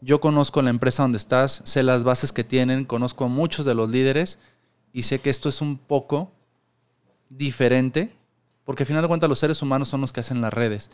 Yo 0.03 0.21
conozco 0.21 0.61
la 0.61 0.69
empresa 0.69 1.03
donde 1.03 1.17
estás, 1.17 1.63
sé 1.65 1.83
las 1.83 2.05
bases 2.05 2.31
que 2.31 2.45
tienen, 2.45 2.85
conozco 2.85 3.25
a 3.25 3.29
muchos 3.29 3.65
de 3.65 3.75
los 3.75 3.89
líderes 3.89 4.39
y 4.93 5.05
sé 5.05 5.19
que 5.19 5.31
esto 5.31 5.49
es 5.49 5.63
un 5.63 5.79
poco 5.79 6.31
diferente, 7.31 8.13
porque 8.67 8.83
al 8.83 8.87
final 8.87 9.01
de 9.01 9.09
cuentas 9.09 9.31
los 9.31 9.39
seres 9.39 9.63
humanos 9.63 9.89
son 9.89 10.03
los 10.03 10.13
que 10.13 10.21
hacen 10.21 10.43
las 10.43 10.53
redes. 10.53 10.91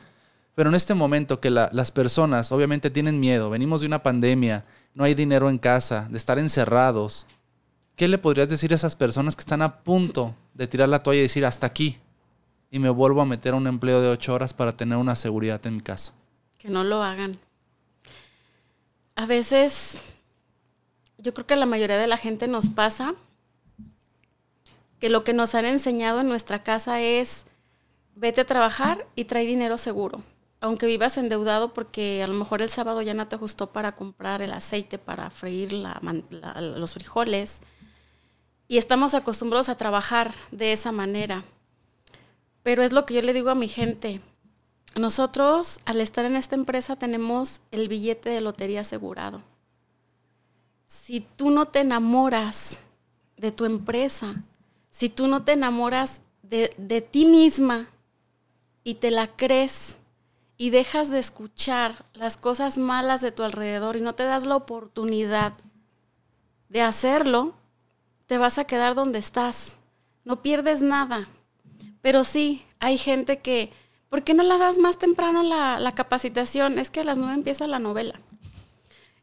Pero 0.55 0.69
en 0.69 0.77
este 0.77 0.95
momento 0.95 1.41
que 1.41 1.51
las 1.51 1.91
personas 1.91 2.53
obviamente 2.53 2.89
tienen 2.89 3.19
miedo, 3.19 3.51
venimos 3.51 3.81
de 3.81 3.89
una 3.89 4.05
pandemia, 4.05 4.65
no 4.95 5.03
hay 5.03 5.15
dinero 5.15 5.51
en 5.51 5.59
casa, 5.59 6.07
de 6.13 6.19
estar 6.19 6.39
encerrados, 6.39 7.27
¿qué 7.97 8.07
le 8.07 8.19
podrías 8.19 8.49
decir 8.49 8.71
a 8.71 8.77
esas 8.77 8.95
personas 8.95 9.35
que 9.35 9.41
están 9.41 9.63
a 9.63 9.81
punto 9.81 10.37
de 10.55 10.69
tirar 10.69 10.89
la 10.89 11.03
toalla 11.03 11.19
y 11.19 11.23
decir 11.23 11.45
hasta 11.45 11.67
aquí 11.67 11.99
y 12.71 12.79
me 12.79 12.91
vuelvo 12.91 13.23
a 13.23 13.27
meter 13.27 13.55
a 13.55 13.57
un 13.57 13.67
empleo 13.67 14.01
de 14.01 14.11
ocho 14.11 14.35
horas 14.35 14.55
para 14.55 14.77
tener 14.77 14.99
una 14.99 15.17
seguridad 15.17 15.61
en 15.67 15.75
mi 15.75 15.83
casa? 15.83 16.13
Que 16.65 16.71
no 16.71 16.83
lo 16.83 17.03
hagan. 17.03 17.37
A 19.17 19.27
veces, 19.27 20.01
yo 21.19 21.35
creo 21.35 21.47
que 21.47 21.57
la 21.57 21.67
mayoría 21.67 21.99
de 21.99 22.07
la 22.07 22.17
gente 22.17 22.49
nos 22.49 22.71
pasa 22.71 23.15
que 24.99 25.11
lo 25.11 25.25
que 25.25 25.35
nos 25.35 25.55
han 25.55 25.67
enseñado 25.67 26.23
en 26.23 26.29
nuestra 26.29 26.63
casa 26.63 27.03
es 27.03 27.45
vete 28.15 28.41
a 28.41 28.47
trabajar 28.47 29.07
y 29.15 29.27
trae 29.27 29.45
dinero 29.45 29.77
seguro 29.77 30.23
aunque 30.65 30.87
vivas 30.87 31.19
endeudado 31.19 31.75
porque 31.75 32.23
a 32.23 32.27
lo 32.27 32.33
mejor 32.33 32.63
el 32.63 32.71
sábado 32.71 33.03
ya 33.03 33.13
no 33.13 33.29
te 33.29 33.37
ajustó 33.37 33.71
para 33.71 33.93
comprar 33.93 34.41
el 34.41 34.51
aceite 34.51 34.97
para 34.97 35.29
freír 35.29 35.75
los 35.75 36.95
frijoles. 36.95 37.61
Y 38.67 38.79
estamos 38.79 39.13
acostumbrados 39.13 39.69
a 39.69 39.77
trabajar 39.77 40.33
de 40.53 40.73
esa 40.73 40.91
manera. 40.91 41.45
Pero 42.63 42.83
es 42.83 42.95
lo 42.95 43.05
que 43.05 43.13
yo 43.13 43.21
le 43.21 43.35
digo 43.35 43.51
a 43.51 43.55
mi 43.55 43.69
gente. 43.69 44.23
Nosotros, 44.97 45.81
al 45.85 46.01
estar 46.01 46.25
en 46.25 46.37
esta 46.37 46.55
empresa, 46.55 46.97
tenemos 46.97 47.61
el 47.71 47.89
billete 47.89 48.31
de 48.31 48.41
lotería 48.41 48.83
asegurado. 48.83 49.43
Si 50.87 51.21
tú 51.21 51.51
no 51.51 51.67
te 51.67 51.81
enamoras 51.81 52.81
de 53.37 53.51
tu 53.51 53.65
empresa, 53.65 54.43
si 54.91 55.09
tú 55.09 55.27
no 55.27 55.43
te 55.43 55.53
enamoras 55.53 56.23
de, 56.43 56.73
de 56.79 57.01
ti 57.01 57.25
misma 57.25 57.89
y 58.85 58.95
te 58.95 59.11
la 59.11 59.27
crees, 59.27 59.97
y 60.57 60.71
dejas 60.71 61.11
de 61.11 61.19
escuchar 61.19 62.05
las 62.15 62.37
cosas 62.37 62.79
malas 62.79 63.21
de 63.21 63.33
tu 63.33 63.43
alrededor 63.43 63.97
y 63.97 64.01
no 64.01 64.15
te 64.15 64.25
das 64.25 64.45
la 64.45 64.57
oportunidad 64.57 65.53
de 66.69 66.83
hacerlo, 66.83 67.55
te 68.27 68.39
vas 68.39 68.59
a 68.59 68.65
quedar 68.65 68.95
donde 68.95 69.19
estás. 69.19 69.79
No 70.25 70.43
pierdes 70.43 70.81
nada. 70.81 71.29
Pero 72.01 72.25
sí, 72.25 72.65
hay 72.79 72.99
gente 72.99 73.41
que, 73.41 73.73
¿por 74.09 74.23
qué 74.23 74.35
no 74.35 74.43
la 74.43 74.59
das 74.59 74.79
más 74.79 74.99
temprano 74.99 75.43
la, 75.43 75.93
capacitación? 75.95 76.79
Es 76.79 76.91
que 76.91 77.01
a 77.01 77.05
las 77.05 77.19
nueve 77.19 77.35
empieza 77.35 77.67
la 77.67 77.79
novela. 77.79 78.21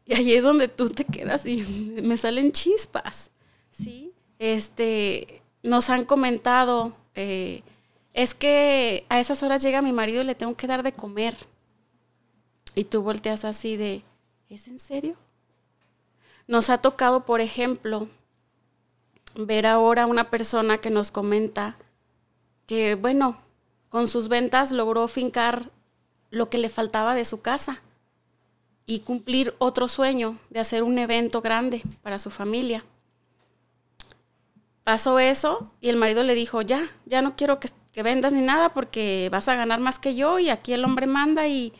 Y 0.04 0.14
ahí 0.14 0.34
es 0.34 0.42
donde 0.42 0.68
tú 0.68 0.90
te 0.90 1.04
quedas 1.04 1.46
y 1.46 1.62
me 2.02 2.16
salen 2.16 2.52
chispas. 2.52 3.30
¿sí? 3.70 4.12
Este, 4.38 5.42
nos 5.62 5.90
han 5.90 6.04
comentado 6.04 6.96
eh, 7.14 7.62
es 8.14 8.34
que 8.34 9.04
a 9.08 9.20
esas 9.20 9.42
horas 9.42 9.62
llega 9.62 9.82
mi 9.82 9.92
marido 9.92 10.22
y 10.22 10.24
le 10.24 10.34
tengo 10.34 10.54
que 10.54 10.66
dar 10.66 10.82
de 10.82 10.92
comer. 10.92 11.36
Y 12.74 12.84
tú 12.84 13.02
volteas 13.02 13.44
así 13.44 13.76
de, 13.76 14.02
¿es 14.48 14.66
en 14.68 14.78
serio? 14.78 15.16
Nos 16.46 16.70
ha 16.70 16.78
tocado, 16.78 17.24
por 17.24 17.40
ejemplo, 17.40 18.08
ver 19.34 19.66
ahora 19.66 20.06
una 20.06 20.30
persona 20.30 20.78
que 20.78 20.90
nos 20.90 21.10
comenta 21.10 21.76
que, 22.66 22.94
bueno, 22.94 23.36
con 23.92 24.08
sus 24.08 24.28
ventas 24.28 24.72
logró 24.72 25.06
fincar 25.06 25.70
lo 26.30 26.48
que 26.48 26.56
le 26.56 26.70
faltaba 26.70 27.14
de 27.14 27.26
su 27.26 27.42
casa 27.42 27.82
y 28.86 29.00
cumplir 29.00 29.54
otro 29.58 29.86
sueño 29.86 30.38
de 30.48 30.60
hacer 30.60 30.82
un 30.82 30.96
evento 30.96 31.42
grande 31.42 31.82
para 32.00 32.18
su 32.18 32.30
familia. 32.30 32.86
Pasó 34.82 35.18
eso 35.18 35.70
y 35.82 35.90
el 35.90 35.96
marido 35.96 36.22
le 36.22 36.34
dijo, 36.34 36.62
ya, 36.62 36.88
ya 37.04 37.20
no 37.20 37.36
quiero 37.36 37.60
que 37.60 38.02
vendas 38.02 38.32
ni 38.32 38.40
nada 38.40 38.72
porque 38.72 39.28
vas 39.30 39.48
a 39.48 39.56
ganar 39.56 39.78
más 39.78 39.98
que 39.98 40.14
yo 40.14 40.38
y 40.38 40.48
aquí 40.48 40.72
el 40.72 40.86
hombre 40.86 41.06
manda 41.06 41.46
y, 41.46 41.74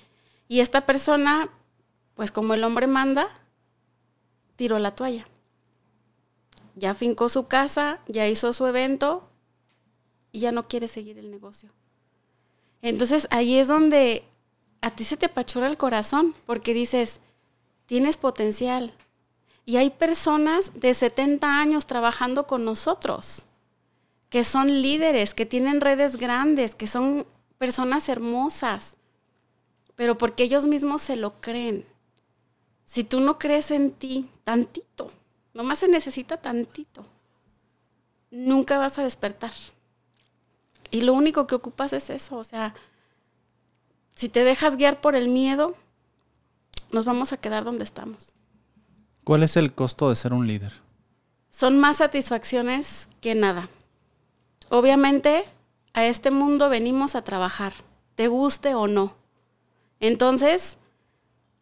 y 0.48 0.60
esta 0.60 0.84
persona, 0.84 1.48
pues 2.12 2.30
como 2.30 2.52
el 2.52 2.62
hombre 2.62 2.86
manda, 2.88 3.30
tiró 4.56 4.78
la 4.78 4.94
toalla. 4.94 5.26
Ya 6.74 6.92
fincó 6.92 7.30
su 7.30 7.48
casa, 7.48 8.00
ya 8.06 8.28
hizo 8.28 8.52
su 8.52 8.66
evento 8.66 9.30
y 10.30 10.40
ya 10.40 10.52
no 10.52 10.68
quiere 10.68 10.88
seguir 10.88 11.18
el 11.18 11.30
negocio. 11.30 11.70
Entonces 12.82 13.26
ahí 13.30 13.56
es 13.56 13.68
donde 13.68 14.24
a 14.80 14.90
ti 14.90 15.04
se 15.04 15.16
te 15.16 15.26
apachura 15.26 15.68
el 15.68 15.78
corazón 15.78 16.34
porque 16.44 16.74
dices, 16.74 17.20
tienes 17.86 18.16
potencial. 18.16 18.92
Y 19.64 19.76
hay 19.76 19.90
personas 19.90 20.72
de 20.74 20.92
70 20.92 21.46
años 21.46 21.86
trabajando 21.86 22.46
con 22.46 22.64
nosotros 22.64 23.46
que 24.32 24.44
son 24.44 24.80
líderes, 24.80 25.34
que 25.34 25.44
tienen 25.44 25.82
redes 25.82 26.16
grandes, 26.16 26.74
que 26.74 26.86
son 26.86 27.26
personas 27.58 28.08
hermosas, 28.08 28.96
pero 29.94 30.16
porque 30.16 30.42
ellos 30.42 30.64
mismos 30.64 31.02
se 31.02 31.16
lo 31.16 31.38
creen. 31.42 31.84
Si 32.86 33.04
tú 33.04 33.20
no 33.20 33.38
crees 33.38 33.70
en 33.70 33.92
ti, 33.92 34.30
tantito, 34.42 35.12
nomás 35.52 35.80
se 35.80 35.88
necesita 35.88 36.38
tantito, 36.38 37.04
nunca 38.30 38.78
vas 38.78 38.98
a 38.98 39.04
despertar. 39.04 39.52
Y 40.92 41.00
lo 41.00 41.14
único 41.14 41.46
que 41.46 41.54
ocupas 41.54 41.94
es 41.94 42.10
eso, 42.10 42.36
o 42.36 42.44
sea, 42.44 42.74
si 44.14 44.28
te 44.28 44.44
dejas 44.44 44.76
guiar 44.76 45.00
por 45.00 45.16
el 45.16 45.28
miedo, 45.28 45.74
nos 46.92 47.06
vamos 47.06 47.32
a 47.32 47.38
quedar 47.38 47.64
donde 47.64 47.82
estamos. 47.82 48.36
¿Cuál 49.24 49.42
es 49.42 49.56
el 49.56 49.72
costo 49.72 50.10
de 50.10 50.16
ser 50.16 50.34
un 50.34 50.46
líder? 50.46 50.74
Son 51.48 51.80
más 51.80 51.96
satisfacciones 51.96 53.08
que 53.22 53.34
nada. 53.34 53.70
Obviamente, 54.68 55.44
a 55.94 56.04
este 56.04 56.30
mundo 56.30 56.68
venimos 56.68 57.14
a 57.14 57.24
trabajar, 57.24 57.72
te 58.14 58.28
guste 58.28 58.74
o 58.74 58.86
no. 58.86 59.16
Entonces, 59.98 60.76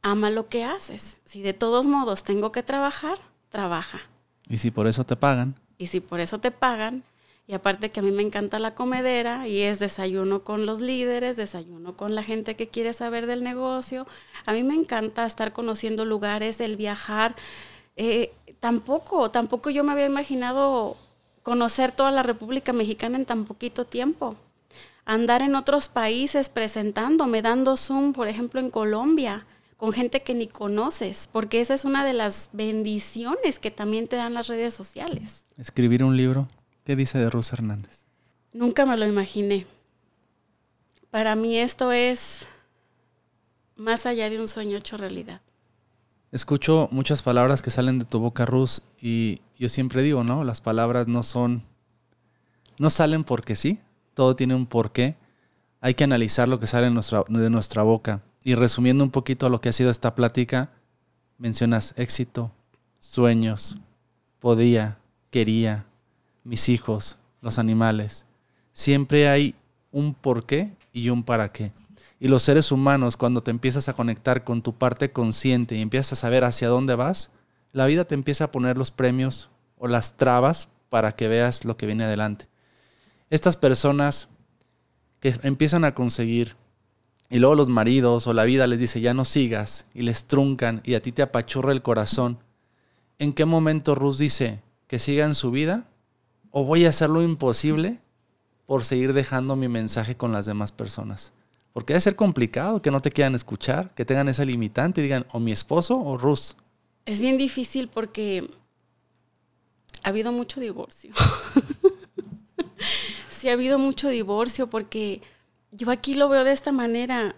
ama 0.02 0.30
lo 0.30 0.48
que 0.48 0.64
haces. 0.64 1.18
Si 1.24 1.40
de 1.40 1.52
todos 1.54 1.86
modos 1.86 2.24
tengo 2.24 2.50
que 2.50 2.64
trabajar, 2.64 3.18
trabaja. 3.48 4.00
¿Y 4.48 4.58
si 4.58 4.72
por 4.72 4.88
eso 4.88 5.04
te 5.04 5.14
pagan? 5.14 5.54
Y 5.78 5.86
si 5.86 6.00
por 6.00 6.18
eso 6.18 6.40
te 6.40 6.50
pagan, 6.50 7.04
y 7.46 7.54
aparte 7.54 7.90
que 7.90 8.00
a 8.00 8.02
mí 8.02 8.12
me 8.12 8.22
encanta 8.22 8.58
la 8.58 8.74
comedera 8.74 9.48
y 9.48 9.62
es 9.62 9.78
desayuno 9.80 10.44
con 10.44 10.66
los 10.66 10.80
líderes, 10.80 11.36
desayuno 11.36 11.96
con 11.96 12.14
la 12.14 12.22
gente 12.22 12.54
que 12.54 12.68
quiere 12.68 12.92
saber 12.92 13.26
del 13.26 13.42
negocio. 13.42 14.06
A 14.46 14.52
mí 14.52 14.62
me 14.62 14.74
encanta 14.74 15.26
estar 15.26 15.52
conociendo 15.52 16.04
lugares, 16.04 16.60
el 16.60 16.76
viajar. 16.76 17.34
Eh, 17.96 18.32
tampoco, 18.60 19.30
tampoco 19.30 19.70
yo 19.70 19.82
me 19.82 19.92
había 19.92 20.06
imaginado 20.06 20.96
conocer 21.42 21.92
toda 21.92 22.10
la 22.10 22.22
República 22.22 22.72
Mexicana 22.72 23.16
en 23.16 23.24
tan 23.24 23.44
poquito 23.44 23.84
tiempo, 23.84 24.36
andar 25.04 25.42
en 25.42 25.54
otros 25.54 25.88
países 25.88 26.48
presentándome, 26.48 27.42
dando 27.42 27.76
Zoom, 27.76 28.12
por 28.12 28.28
ejemplo, 28.28 28.60
en 28.60 28.70
Colombia, 28.70 29.46
con 29.76 29.92
gente 29.92 30.20
que 30.20 30.34
ni 30.34 30.46
conoces, 30.46 31.28
porque 31.32 31.60
esa 31.60 31.74
es 31.74 31.84
una 31.84 32.04
de 32.04 32.12
las 32.12 32.50
bendiciones 32.52 33.58
que 33.58 33.70
también 33.70 34.06
te 34.06 34.16
dan 34.16 34.34
las 34.34 34.46
redes 34.46 34.74
sociales. 34.74 35.46
Escribir 35.56 36.04
un 36.04 36.16
libro, 36.16 36.46
¿qué 36.90 36.96
dice 36.96 37.18
de 37.18 37.30
Rosa 37.30 37.54
Hernández? 37.54 38.04
Nunca 38.52 38.84
me 38.84 38.96
lo 38.96 39.06
imaginé. 39.06 39.64
Para 41.12 41.36
mí 41.36 41.56
esto 41.56 41.92
es 41.92 42.48
más 43.76 44.06
allá 44.06 44.28
de 44.28 44.40
un 44.40 44.48
sueño 44.48 44.76
hecho 44.76 44.96
realidad. 44.96 45.40
Escucho 46.32 46.88
muchas 46.90 47.22
palabras 47.22 47.62
que 47.62 47.70
salen 47.70 48.00
de 48.00 48.06
tu 48.06 48.18
boca, 48.18 48.44
Rus, 48.44 48.82
y 49.00 49.40
yo 49.56 49.68
siempre 49.68 50.02
digo, 50.02 50.24
¿no? 50.24 50.42
Las 50.42 50.60
palabras 50.60 51.06
no 51.06 51.22
son, 51.22 51.62
no 52.76 52.90
salen 52.90 53.22
porque 53.22 53.54
sí, 53.54 53.78
todo 54.12 54.34
tiene 54.34 54.56
un 54.56 54.66
porqué. 54.66 55.14
Hay 55.80 55.94
que 55.94 56.02
analizar 56.02 56.48
lo 56.48 56.58
que 56.58 56.66
sale 56.66 56.90
de 56.90 57.50
nuestra 57.50 57.82
boca. 57.84 58.20
Y 58.42 58.56
resumiendo 58.56 59.04
un 59.04 59.12
poquito 59.12 59.48
lo 59.48 59.60
que 59.60 59.68
ha 59.68 59.72
sido 59.72 59.90
esta 59.90 60.16
plática, 60.16 60.72
mencionas 61.38 61.94
éxito, 61.96 62.50
sueños, 62.98 63.76
podía, 64.40 64.98
quería, 65.30 65.86
mis 66.44 66.68
hijos, 66.68 67.18
los 67.40 67.58
animales. 67.58 68.26
Siempre 68.72 69.28
hay 69.28 69.54
un 69.92 70.14
porqué 70.14 70.74
y 70.92 71.10
un 71.10 71.22
para 71.22 71.48
qué. 71.48 71.72
Y 72.18 72.28
los 72.28 72.42
seres 72.42 72.70
humanos, 72.70 73.16
cuando 73.16 73.40
te 73.40 73.50
empiezas 73.50 73.88
a 73.88 73.94
conectar 73.94 74.44
con 74.44 74.62
tu 74.62 74.74
parte 74.74 75.10
consciente 75.10 75.76
y 75.76 75.80
empiezas 75.80 76.12
a 76.12 76.16
saber 76.16 76.44
hacia 76.44 76.68
dónde 76.68 76.94
vas, 76.94 77.32
la 77.72 77.86
vida 77.86 78.04
te 78.04 78.14
empieza 78.14 78.44
a 78.44 78.50
poner 78.50 78.76
los 78.76 78.90
premios 78.90 79.48
o 79.78 79.88
las 79.88 80.16
trabas 80.16 80.68
para 80.88 81.12
que 81.12 81.28
veas 81.28 81.64
lo 81.64 81.76
que 81.76 81.86
viene 81.86 82.04
adelante. 82.04 82.48
Estas 83.30 83.56
personas 83.56 84.28
que 85.20 85.34
empiezan 85.42 85.84
a 85.84 85.94
conseguir 85.94 86.56
y 87.30 87.38
luego 87.38 87.54
los 87.54 87.68
maridos 87.68 88.26
o 88.26 88.34
la 88.34 88.44
vida 88.44 88.66
les 88.66 88.80
dice 88.80 89.00
ya 89.00 89.14
no 89.14 89.24
sigas 89.24 89.86
y 89.94 90.02
les 90.02 90.24
truncan 90.24 90.82
y 90.84 90.94
a 90.94 91.02
ti 91.02 91.12
te 91.12 91.22
apachurra 91.22 91.72
el 91.72 91.82
corazón, 91.82 92.38
¿en 93.18 93.32
qué 93.32 93.44
momento 93.44 93.94
Rus 93.94 94.18
dice 94.18 94.60
que 94.88 94.98
sigan 94.98 95.34
su 95.34 95.52
vida? 95.52 95.86
¿O 96.50 96.64
voy 96.64 96.84
a 96.84 96.88
hacer 96.88 97.10
lo 97.10 97.22
imposible 97.22 97.98
por 98.66 98.84
seguir 98.84 99.12
dejando 99.12 99.56
mi 99.56 99.68
mensaje 99.68 100.16
con 100.16 100.32
las 100.32 100.46
demás 100.46 100.72
personas? 100.72 101.32
Porque 101.72 101.92
debe 101.92 102.00
ser 102.00 102.16
complicado 102.16 102.82
que 102.82 102.90
no 102.90 103.00
te 103.00 103.12
quieran 103.12 103.34
escuchar, 103.34 103.94
que 103.94 104.04
tengan 104.04 104.28
esa 104.28 104.44
limitante 104.44 105.00
y 105.00 105.04
digan 105.04 105.26
o 105.32 105.38
mi 105.38 105.52
esposo 105.52 105.98
o 105.98 106.18
Rus. 106.18 106.56
Es 107.06 107.20
bien 107.20 107.38
difícil 107.38 107.88
porque 107.88 108.50
ha 110.02 110.08
habido 110.08 110.32
mucho 110.32 110.60
divorcio. 110.60 111.12
sí 113.28 113.48
ha 113.48 113.52
habido 113.52 113.78
mucho 113.78 114.08
divorcio 114.08 114.68
porque 114.68 115.22
yo 115.70 115.90
aquí 115.90 116.14
lo 116.14 116.28
veo 116.28 116.42
de 116.42 116.52
esta 116.52 116.72
manera. 116.72 117.36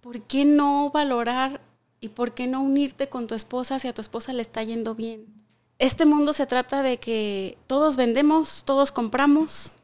¿Por 0.00 0.22
qué 0.22 0.44
no 0.44 0.90
valorar 0.90 1.60
y 2.00 2.08
por 2.08 2.34
qué 2.34 2.46
no 2.46 2.60
unirte 2.62 3.08
con 3.08 3.26
tu 3.26 3.34
esposa 3.34 3.78
si 3.78 3.86
a 3.86 3.94
tu 3.94 4.00
esposa 4.00 4.32
le 4.32 4.42
está 4.42 4.62
yendo 4.64 4.96
bien? 4.96 5.37
Este 5.78 6.04
mundo 6.04 6.32
se 6.32 6.46
trata 6.46 6.82
de 6.82 6.98
que 6.98 7.56
todos 7.66 7.96
vendemos, 7.96 8.64
todos 8.64 8.92
compramos. 8.92 9.76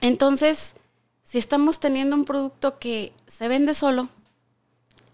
Entonces, 0.00 0.74
si 1.22 1.38
estamos 1.38 1.80
teniendo 1.80 2.14
un 2.14 2.24
producto 2.24 2.78
que 2.78 3.12
se 3.26 3.48
vende 3.48 3.74
solo 3.74 4.08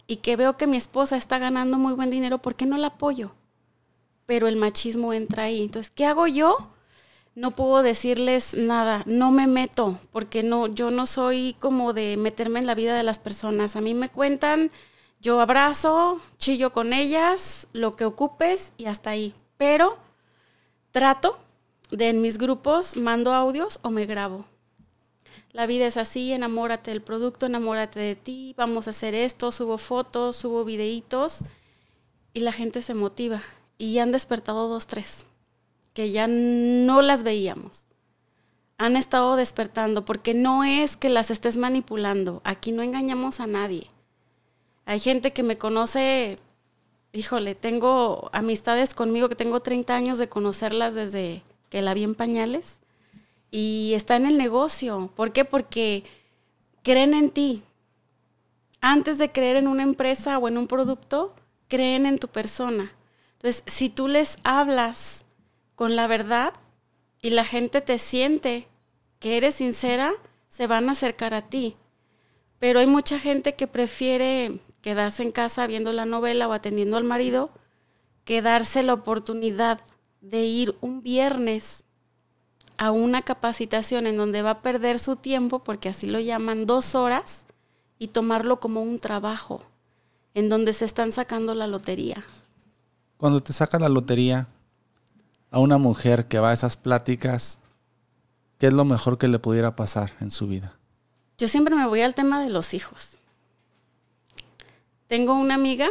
y 0.07 0.17
que 0.17 0.37
veo 0.37 0.57
que 0.57 0.67
mi 0.67 0.77
esposa 0.77 1.17
está 1.17 1.39
ganando 1.39 1.79
muy 1.79 1.95
buen 1.95 2.11
dinero, 2.11 2.39
¿por 2.39 2.55
qué 2.55 2.67
no 2.67 2.77
la 2.77 2.89
apoyo? 2.89 3.33
Pero 4.27 4.47
el 4.47 4.57
machismo 4.57 5.13
entra 5.13 5.45
ahí. 5.45 5.63
Entonces, 5.63 5.91
¿qué 5.91 6.05
hago 6.05 6.27
yo? 6.27 6.57
no 7.35 7.51
puedo 7.51 7.83
decirles 7.83 8.55
nada, 8.55 9.03
no 9.07 9.31
me 9.31 9.47
meto, 9.47 9.99
porque 10.13 10.43
no, 10.43 10.69
yo 10.69 10.91
no 10.91 11.07
soy 11.07 11.57
como 11.59 11.93
de 11.93 12.17
meterme 12.17 12.61
en 12.61 12.67
la 12.67 12.75
vida 12.75 12.97
de 12.97 13.03
las 13.03 13.19
personas. 13.19 13.77
A 13.77 13.81
mí 13.81 13.95
me 13.95 14.09
cuentan, 14.09 14.71
yo 15.21 15.41
abrazo, 15.41 16.21
chillo 16.39 16.73
con 16.73 16.93
ellas, 16.93 17.67
lo 17.73 17.93
que 17.93 18.05
ocupes 18.05 18.73
y 18.77 18.87
hasta 18.87 19.11
ahí. 19.11 19.35
Pero 19.65 19.97
trato 20.93 21.39
de 21.91 22.11
en 22.11 22.21
mis 22.21 22.37
grupos 22.37 22.99
mando 22.99 23.33
audios 23.33 23.81
o 23.81 23.89
me 23.89 24.05
grabo. 24.05 24.45
La 25.53 25.65
vida 25.65 25.87
es 25.87 25.97
así, 25.97 26.35
enamórate 26.35 26.91
del 26.91 27.01
producto, 27.01 27.47
enamórate 27.47 27.99
de 27.99 28.15
ti, 28.15 28.53
vamos 28.59 28.89
a 28.89 28.91
hacer 28.91 29.15
esto, 29.15 29.53
subo 29.53 29.79
fotos, 29.79 30.37
subo 30.37 30.67
videitos 30.67 31.45
y 32.35 32.41
la 32.41 32.53
gente 32.53 32.83
se 32.83 32.93
motiva. 32.93 33.43
Y 33.79 34.01
han 34.01 34.13
despertado 34.13 34.69
dos, 34.69 34.87
tres 34.87 35.25
que 35.95 36.11
ya 36.11 36.27
no 36.27 37.01
las 37.01 37.23
veíamos. 37.23 37.87
Han 38.77 38.99
estado 38.99 39.35
despertando 39.37 40.05
porque 40.05 40.35
no 40.35 40.63
es 40.63 40.99
que 40.99 41.09
las 41.09 41.31
estés 41.31 41.57
manipulando. 41.57 42.43
Aquí 42.45 42.71
no 42.71 42.83
engañamos 42.83 43.41
a 43.41 43.47
nadie. 43.47 43.89
Hay 44.85 45.01
gente 45.01 45.33
que 45.33 45.43
me 45.43 45.57
conoce, 45.57 46.37
híjole, 47.15 47.55
tengo 47.55 48.29
amistades 48.33 48.93
conmigo 48.93 49.29
que 49.29 49.37
tengo 49.37 49.61
30 49.61 49.95
años 49.95 50.19
de 50.19 50.29
conocerlas 50.29 50.95
desde 50.95 51.43
que 51.71 51.81
la 51.81 51.95
vi 51.95 52.03
en 52.03 52.17
pañales 52.17 52.79
y 53.53 53.93
está 53.95 54.17
en 54.17 54.27
el 54.27 54.37
negocio. 54.37 55.13
¿Por 55.15 55.33
qué? 55.33 55.45
Porque 55.45 56.03
creen 56.83 57.15
en 57.15 57.31
ti. 57.31 57.63
Antes 58.81 59.17
de 59.17 59.31
creer 59.31 59.57
en 59.57 59.69
una 59.69 59.85
empresa 59.85 60.37
o 60.39 60.49
en 60.49 60.59
un 60.59 60.67
producto, 60.67 61.35
creen 61.69 62.05
en 62.05 62.19
tu 62.19 62.29
persona. 62.29 62.93
Entonces, 63.35 63.63
si 63.67 63.89
tú 63.89 64.09
les 64.09 64.37
hablas 64.43 65.25
con 65.77 65.95
la 65.95 66.09
verdad 66.09 66.53
y 67.23 67.31
la 67.31 67.45
gente 67.45 67.81
te 67.81 67.99
siente 67.99 68.67
que 69.21 69.37
eres 69.37 69.55
sincera, 69.55 70.13
se 70.49 70.67
van 70.67 70.89
a 70.89 70.93
acercar 70.93 71.33
a 71.33 71.43
ti. 71.43 71.77
Pero 72.59 72.81
hay 72.81 72.87
mucha 72.87 73.21
gente 73.21 73.55
que 73.55 73.67
prefiere 73.69 74.61
quedarse 74.85 75.23
en 75.23 75.33
casa 75.33 75.67
viendo 75.67 75.95
la 75.95 76.05
novela 76.05 76.47
o 76.47 76.53
atendiendo 76.53 76.99
al 76.99 77.05
marido 77.05 77.49
que 78.27 78.43
darse 78.43 78.83
la 78.83 78.93
oportunidad 78.93 79.81
de 80.21 80.45
ir 80.45 80.77
un 80.83 81.03
viernes 81.03 81.85
a 82.77 82.91
una 82.91 83.23
capacitación 83.23 84.07
en 84.07 84.19
donde 84.19 84.43
va 84.43 84.51
a 84.51 84.61
perder 84.61 84.99
su 84.99 85.17
tiempo, 85.17 85.65
porque 85.65 85.89
así 85.89 86.07
lo 86.07 86.21
llaman, 86.21 86.67
dos 86.67 86.95
horas, 86.95 87.47
y 87.99 88.09
tomarlo 88.09 88.61
como 88.61 88.83
un 88.83 89.01
trabajo, 89.01 89.63
en 90.35 90.51
donde 90.51 90.75
se 90.75 90.85
están 90.85 91.13
sacando 91.13 91.55
la 91.55 91.67
lotería. 91.67 92.23
Cuando 93.17 93.43
te 93.43 93.55
saca 93.55 93.79
la 93.79 93.89
lotería, 93.89 94.49
a 95.51 95.61
una 95.61 95.79
mujer 95.79 96.29
que 96.29 96.41
va 96.41 96.51
a 96.51 96.53
esas 96.53 96.77
pláticas, 96.77 97.59
¿qué 98.59 98.67
es 98.67 98.75
lo 98.75 98.85
mejor 98.85 99.17
que 99.17 99.29
le 99.29 99.39
pudiera 99.39 99.77
pasar 99.77 100.13
en 100.21 100.31
su 100.31 100.47
vida? 100.47 100.77
Yo 101.39 101.49
siempre 101.49 101.75
me 101.75 101.87
voy 101.87 102.03
al 102.03 102.15
tema 102.15 102.43
de 102.43 102.51
los 102.51 102.75
hijos. 102.75 103.17
Tengo 105.07 105.35
una 105.35 105.55
amiga 105.55 105.91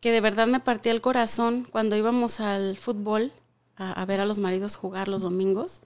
que 0.00 0.12
de 0.12 0.20
verdad 0.20 0.46
me 0.46 0.60
partía 0.60 0.92
el 0.92 1.00
corazón 1.00 1.66
cuando 1.70 1.96
íbamos 1.96 2.40
al 2.40 2.76
fútbol 2.76 3.32
a, 3.76 4.04
ver 4.06 4.20
a 4.20 4.26
los 4.26 4.38
maridos 4.38 4.76
jugar 4.76 5.08
los 5.08 5.22
domingos, 5.22 5.82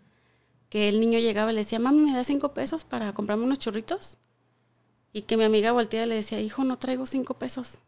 que 0.68 0.88
el 0.88 0.98
niño 0.98 1.18
llegaba 1.18 1.52
y 1.52 1.54
le 1.54 1.60
decía, 1.60 1.78
mami, 1.78 2.00
¿me 2.00 2.16
da 2.16 2.24
cinco 2.24 2.54
pesos 2.54 2.84
para 2.84 3.12
comprarme 3.12 3.44
unos 3.44 3.58
churritos? 3.58 4.16
Y 5.12 5.22
que 5.22 5.36
mi 5.36 5.44
amiga 5.44 5.72
volteaba 5.72 6.06
y 6.06 6.08
le 6.08 6.14
decía, 6.14 6.40
hijo, 6.40 6.64
no 6.64 6.78
traigo 6.78 7.04
cinco 7.04 7.34
pesos. 7.34 7.78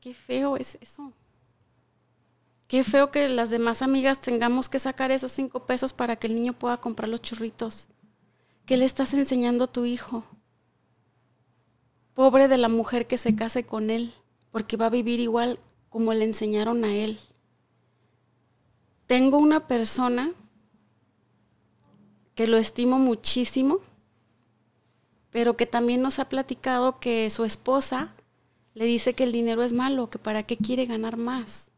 Qué 0.00 0.14
feo 0.14 0.56
es 0.56 0.76
eso. 0.80 1.12
Qué 2.66 2.82
feo 2.82 3.12
que 3.12 3.28
las 3.28 3.50
demás 3.50 3.82
amigas 3.82 4.20
tengamos 4.20 4.68
que 4.68 4.80
sacar 4.80 5.12
esos 5.12 5.30
cinco 5.30 5.64
pesos 5.64 5.92
para 5.92 6.16
que 6.16 6.26
el 6.26 6.34
niño 6.34 6.54
pueda 6.54 6.78
comprar 6.78 7.08
los 7.08 7.22
churritos. 7.22 7.88
¿Qué 8.66 8.76
le 8.76 8.84
estás 8.84 9.14
enseñando 9.14 9.64
a 9.64 9.72
tu 9.72 9.84
hijo? 9.84 10.24
Pobre 12.14 12.48
de 12.48 12.58
la 12.58 12.68
mujer 12.68 13.06
que 13.06 13.16
se 13.16 13.34
case 13.34 13.64
con 13.64 13.90
él, 13.90 14.12
porque 14.50 14.76
va 14.76 14.86
a 14.86 14.90
vivir 14.90 15.20
igual 15.20 15.58
como 15.88 16.12
le 16.12 16.24
enseñaron 16.24 16.84
a 16.84 16.94
él. 16.94 17.18
Tengo 19.06 19.38
una 19.38 19.60
persona 19.60 20.32
que 22.34 22.46
lo 22.46 22.56
estimo 22.56 22.98
muchísimo, 22.98 23.78
pero 25.30 25.56
que 25.56 25.66
también 25.66 26.02
nos 26.02 26.18
ha 26.18 26.28
platicado 26.28 26.98
que 26.98 27.30
su 27.30 27.44
esposa 27.44 28.14
le 28.74 28.84
dice 28.84 29.14
que 29.14 29.24
el 29.24 29.32
dinero 29.32 29.62
es 29.62 29.72
malo, 29.72 30.10
que 30.10 30.18
para 30.18 30.42
qué 30.42 30.56
quiere 30.56 30.86
ganar 30.86 31.16
más. 31.16 31.70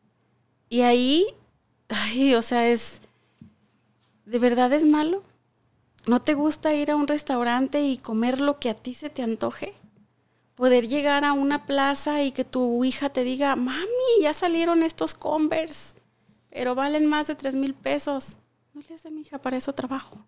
Y 0.69 0.83
ahí, 0.83 1.27
ay, 1.89 2.35
o 2.35 2.43
sea, 2.43 2.69
es, 2.69 3.01
¿de 4.27 4.39
verdad 4.39 4.73
es 4.73 4.85
malo? 4.85 5.23
¿No 6.07 6.21
te 6.21 6.35
gusta 6.35 6.75
ir 6.75 6.91
a 6.91 6.97
un 6.97 7.07
restaurante 7.07 7.83
y 7.83 7.97
comer 7.97 8.41
lo 8.41 8.59
que 8.59 8.71
a 8.71 8.75
ti 8.75 8.95
se 8.95 9.11
te 9.11 9.23
antoje? 9.23 9.73
Poder 10.55 10.89
llegar 10.89 11.25
a 11.25 11.33
una 11.33 11.67
plaza 11.67 12.23
y 12.23 12.31
que 12.31 12.45
tu 12.45 12.85
hija 12.85 13.11
te 13.11 13.25
diga, 13.25 13.57
mami, 13.57 13.87
ya 14.23 14.33
salieron 14.33 14.83
estos 14.83 15.15
Converse, 15.15 15.97
pero 16.51 16.75
valen 16.75 17.07
más 17.07 17.27
de 17.27 17.35
tres 17.35 17.55
mil 17.55 17.75
pesos. 17.75 18.37
No 18.73 18.83
le 18.89 18.95
hace 18.95 19.11
mi 19.11 19.23
hija, 19.23 19.39
para 19.39 19.57
eso 19.57 19.73
trabajo. 19.73 20.25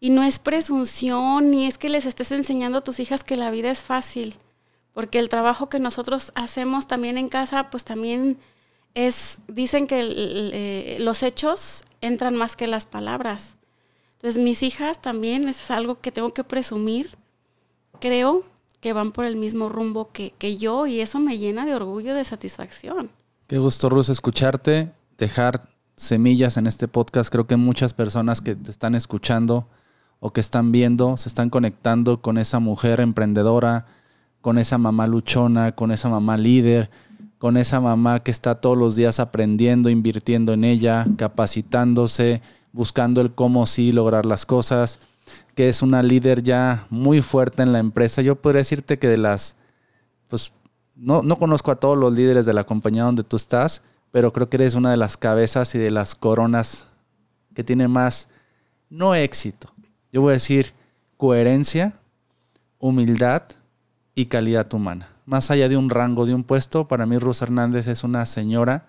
Y 0.00 0.08
no 0.08 0.22
es 0.22 0.38
presunción, 0.38 1.50
ni 1.50 1.66
es 1.66 1.76
que 1.76 1.90
les 1.90 2.06
estés 2.06 2.32
enseñando 2.32 2.78
a 2.78 2.84
tus 2.84 3.00
hijas 3.00 3.22
que 3.22 3.36
la 3.36 3.50
vida 3.50 3.70
es 3.70 3.82
fácil, 3.82 4.36
porque 4.94 5.18
el 5.18 5.28
trabajo 5.28 5.68
que 5.68 5.78
nosotros 5.78 6.32
hacemos 6.34 6.86
también 6.86 7.18
en 7.18 7.28
casa, 7.28 7.68
pues 7.68 7.84
también 7.84 8.38
es, 8.94 9.40
dicen 9.46 9.86
que 9.86 10.00
eh, 10.00 10.96
los 11.00 11.22
hechos 11.22 11.84
entran 12.00 12.34
más 12.34 12.56
que 12.56 12.66
las 12.66 12.86
palabras. 12.86 13.56
Entonces 14.14 14.42
mis 14.42 14.62
hijas 14.62 15.00
también, 15.00 15.48
es 15.48 15.70
algo 15.70 16.00
que 16.00 16.12
tengo 16.12 16.32
que 16.32 16.44
presumir, 16.44 17.16
creo 18.00 18.44
que 18.80 18.92
van 18.92 19.12
por 19.12 19.24
el 19.24 19.36
mismo 19.36 19.68
rumbo 19.68 20.10
que, 20.12 20.32
que 20.38 20.56
yo 20.56 20.86
y 20.86 21.00
eso 21.00 21.18
me 21.18 21.38
llena 21.38 21.66
de 21.66 21.74
orgullo, 21.74 22.14
de 22.14 22.24
satisfacción. 22.24 23.10
Qué 23.46 23.58
gusto, 23.58 23.88
Rus, 23.88 24.08
escucharte, 24.08 24.92
dejar 25.18 25.68
semillas 25.96 26.56
en 26.56 26.66
este 26.66 26.88
podcast. 26.88 27.30
Creo 27.30 27.46
que 27.46 27.56
muchas 27.56 27.94
personas 27.94 28.40
que 28.40 28.56
te 28.56 28.70
están 28.70 28.94
escuchando 28.94 29.68
o 30.18 30.32
que 30.32 30.40
están 30.40 30.72
viendo 30.72 31.16
se 31.16 31.28
están 31.28 31.50
conectando 31.50 32.22
con 32.22 32.38
esa 32.38 32.58
mujer 32.58 33.00
emprendedora, 33.00 33.86
con 34.40 34.58
esa 34.58 34.78
mamá 34.78 35.06
luchona, 35.06 35.72
con 35.72 35.90
esa 35.90 36.08
mamá 36.08 36.36
líder 36.36 36.90
con 37.40 37.56
esa 37.56 37.80
mamá 37.80 38.22
que 38.22 38.30
está 38.30 38.56
todos 38.56 38.76
los 38.76 38.96
días 38.96 39.18
aprendiendo, 39.18 39.88
invirtiendo 39.88 40.52
en 40.52 40.62
ella, 40.62 41.06
capacitándose, 41.16 42.42
buscando 42.70 43.22
el 43.22 43.32
cómo 43.32 43.64
sí 43.64 43.92
lograr 43.92 44.26
las 44.26 44.44
cosas, 44.44 45.00
que 45.54 45.68
es 45.68 45.82
una 45.82 46.02
líder 46.02 46.42
ya 46.42 46.86
muy 46.90 47.22
fuerte 47.22 47.62
en 47.62 47.72
la 47.72 47.78
empresa. 47.78 48.22
Yo 48.22 48.36
podría 48.36 48.60
decirte 48.60 48.98
que 48.98 49.08
de 49.08 49.18
las, 49.18 49.56
pues 50.28 50.52
no, 50.94 51.22
no 51.22 51.36
conozco 51.36 51.70
a 51.70 51.76
todos 51.76 51.96
los 51.96 52.12
líderes 52.12 52.46
de 52.46 52.52
la 52.52 52.64
compañía 52.64 53.04
donde 53.04 53.24
tú 53.24 53.36
estás, 53.36 53.82
pero 54.10 54.32
creo 54.32 54.48
que 54.48 54.56
eres 54.56 54.74
una 54.74 54.90
de 54.90 54.96
las 54.96 55.16
cabezas 55.16 55.74
y 55.74 55.78
de 55.78 55.90
las 55.90 56.14
coronas 56.14 56.86
que 57.54 57.64
tiene 57.64 57.88
más, 57.88 58.28
no 58.88 59.14
éxito, 59.14 59.72
yo 60.12 60.22
voy 60.22 60.30
a 60.30 60.34
decir 60.34 60.72
coherencia, 61.16 62.00
humildad 62.78 63.42
y 64.14 64.26
calidad 64.26 64.72
humana. 64.74 65.08
Más 65.26 65.50
allá 65.50 65.68
de 65.68 65.76
un 65.76 65.90
rango, 65.90 66.26
de 66.26 66.34
un 66.34 66.42
puesto, 66.42 66.88
para 66.88 67.06
mí 67.06 67.18
Ruth 67.18 67.42
Hernández 67.42 67.86
es 67.86 68.02
una 68.02 68.26
señora 68.26 68.88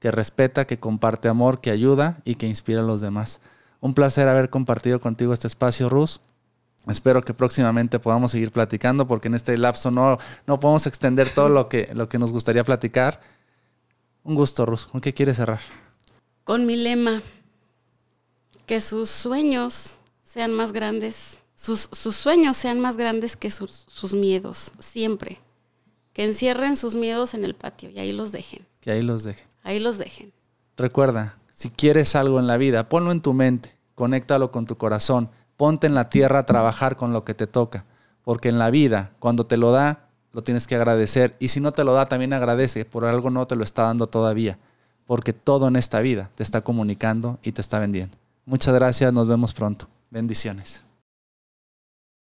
que 0.00 0.10
respeta, 0.10 0.66
que 0.66 0.80
comparte 0.80 1.28
amor, 1.28 1.60
que 1.60 1.70
ayuda 1.70 2.20
y 2.24 2.34
que 2.36 2.48
inspira 2.48 2.80
a 2.80 2.84
los 2.84 3.00
demás. 3.00 3.40
Un 3.80 3.94
placer 3.94 4.28
haber 4.28 4.50
compartido 4.50 5.00
contigo 5.00 5.32
este 5.32 5.46
espacio, 5.46 5.88
Ruth. 5.88 6.18
Espero 6.86 7.20
que 7.22 7.34
próximamente 7.34 7.98
podamos 7.98 8.30
seguir 8.30 8.52
platicando 8.52 9.06
porque 9.06 9.28
en 9.28 9.34
este 9.34 9.56
lapso 9.58 9.90
no, 9.90 10.18
no 10.46 10.60
podemos 10.60 10.86
extender 10.86 11.28
todo 11.30 11.48
lo 11.48 11.68
que, 11.68 11.90
lo 11.94 12.08
que 12.08 12.18
nos 12.18 12.32
gustaría 12.32 12.64
platicar. 12.64 13.20
Un 14.22 14.34
gusto, 14.34 14.64
Ruth. 14.66 14.86
¿Con 14.90 15.00
qué 15.00 15.12
quieres 15.12 15.36
cerrar? 15.36 15.60
Con 16.44 16.66
mi 16.66 16.76
lema, 16.76 17.22
que 18.66 18.80
sus 18.80 19.10
sueños 19.10 19.96
sean 20.22 20.52
más 20.52 20.72
grandes, 20.72 21.38
sus, 21.54 21.88
sus 21.92 22.16
sueños 22.16 22.56
sean 22.56 22.80
más 22.80 22.96
grandes 22.96 23.36
que 23.36 23.50
sus, 23.50 23.84
sus 23.88 24.14
miedos, 24.14 24.72
siempre. 24.78 25.40
Que 26.12 26.24
encierren 26.24 26.76
sus 26.76 26.94
miedos 26.94 27.34
en 27.34 27.44
el 27.44 27.54
patio 27.54 27.90
y 27.90 27.98
ahí 27.98 28.12
los 28.12 28.32
dejen. 28.32 28.66
Que 28.80 28.90
ahí 28.90 29.02
los 29.02 29.22
dejen. 29.24 29.46
Ahí 29.62 29.78
los 29.78 29.98
dejen. 29.98 30.32
Recuerda, 30.76 31.36
si 31.60 31.68
quieres 31.68 32.16
algo 32.16 32.40
en 32.40 32.46
la 32.46 32.56
vida, 32.56 32.88
ponlo 32.88 33.12
en 33.12 33.20
tu 33.20 33.34
mente, 33.34 33.76
conéctalo 33.94 34.50
con 34.50 34.64
tu 34.64 34.78
corazón, 34.78 35.28
ponte 35.58 35.86
en 35.86 35.92
la 35.92 36.08
tierra 36.08 36.38
a 36.38 36.46
trabajar 36.46 36.96
con 36.96 37.12
lo 37.12 37.22
que 37.22 37.34
te 37.34 37.46
toca, 37.46 37.84
porque 38.24 38.48
en 38.48 38.58
la 38.58 38.70
vida, 38.70 39.10
cuando 39.18 39.44
te 39.44 39.58
lo 39.58 39.70
da, 39.70 40.08
lo 40.32 40.40
tienes 40.40 40.66
que 40.66 40.76
agradecer, 40.76 41.36
y 41.38 41.48
si 41.48 41.60
no 41.60 41.70
te 41.70 41.84
lo 41.84 41.92
da, 41.92 42.06
también 42.06 42.32
agradece, 42.32 42.86
por 42.86 43.04
algo 43.04 43.28
no 43.28 43.46
te 43.46 43.56
lo 43.56 43.62
está 43.62 43.82
dando 43.82 44.06
todavía, 44.06 44.58
porque 45.04 45.34
todo 45.34 45.68
en 45.68 45.76
esta 45.76 46.00
vida 46.00 46.30
te 46.34 46.42
está 46.42 46.62
comunicando 46.62 47.38
y 47.42 47.52
te 47.52 47.60
está 47.60 47.78
vendiendo. 47.78 48.16
Muchas 48.46 48.74
gracias, 48.74 49.12
nos 49.12 49.28
vemos 49.28 49.52
pronto. 49.52 49.86
Bendiciones. 50.08 50.82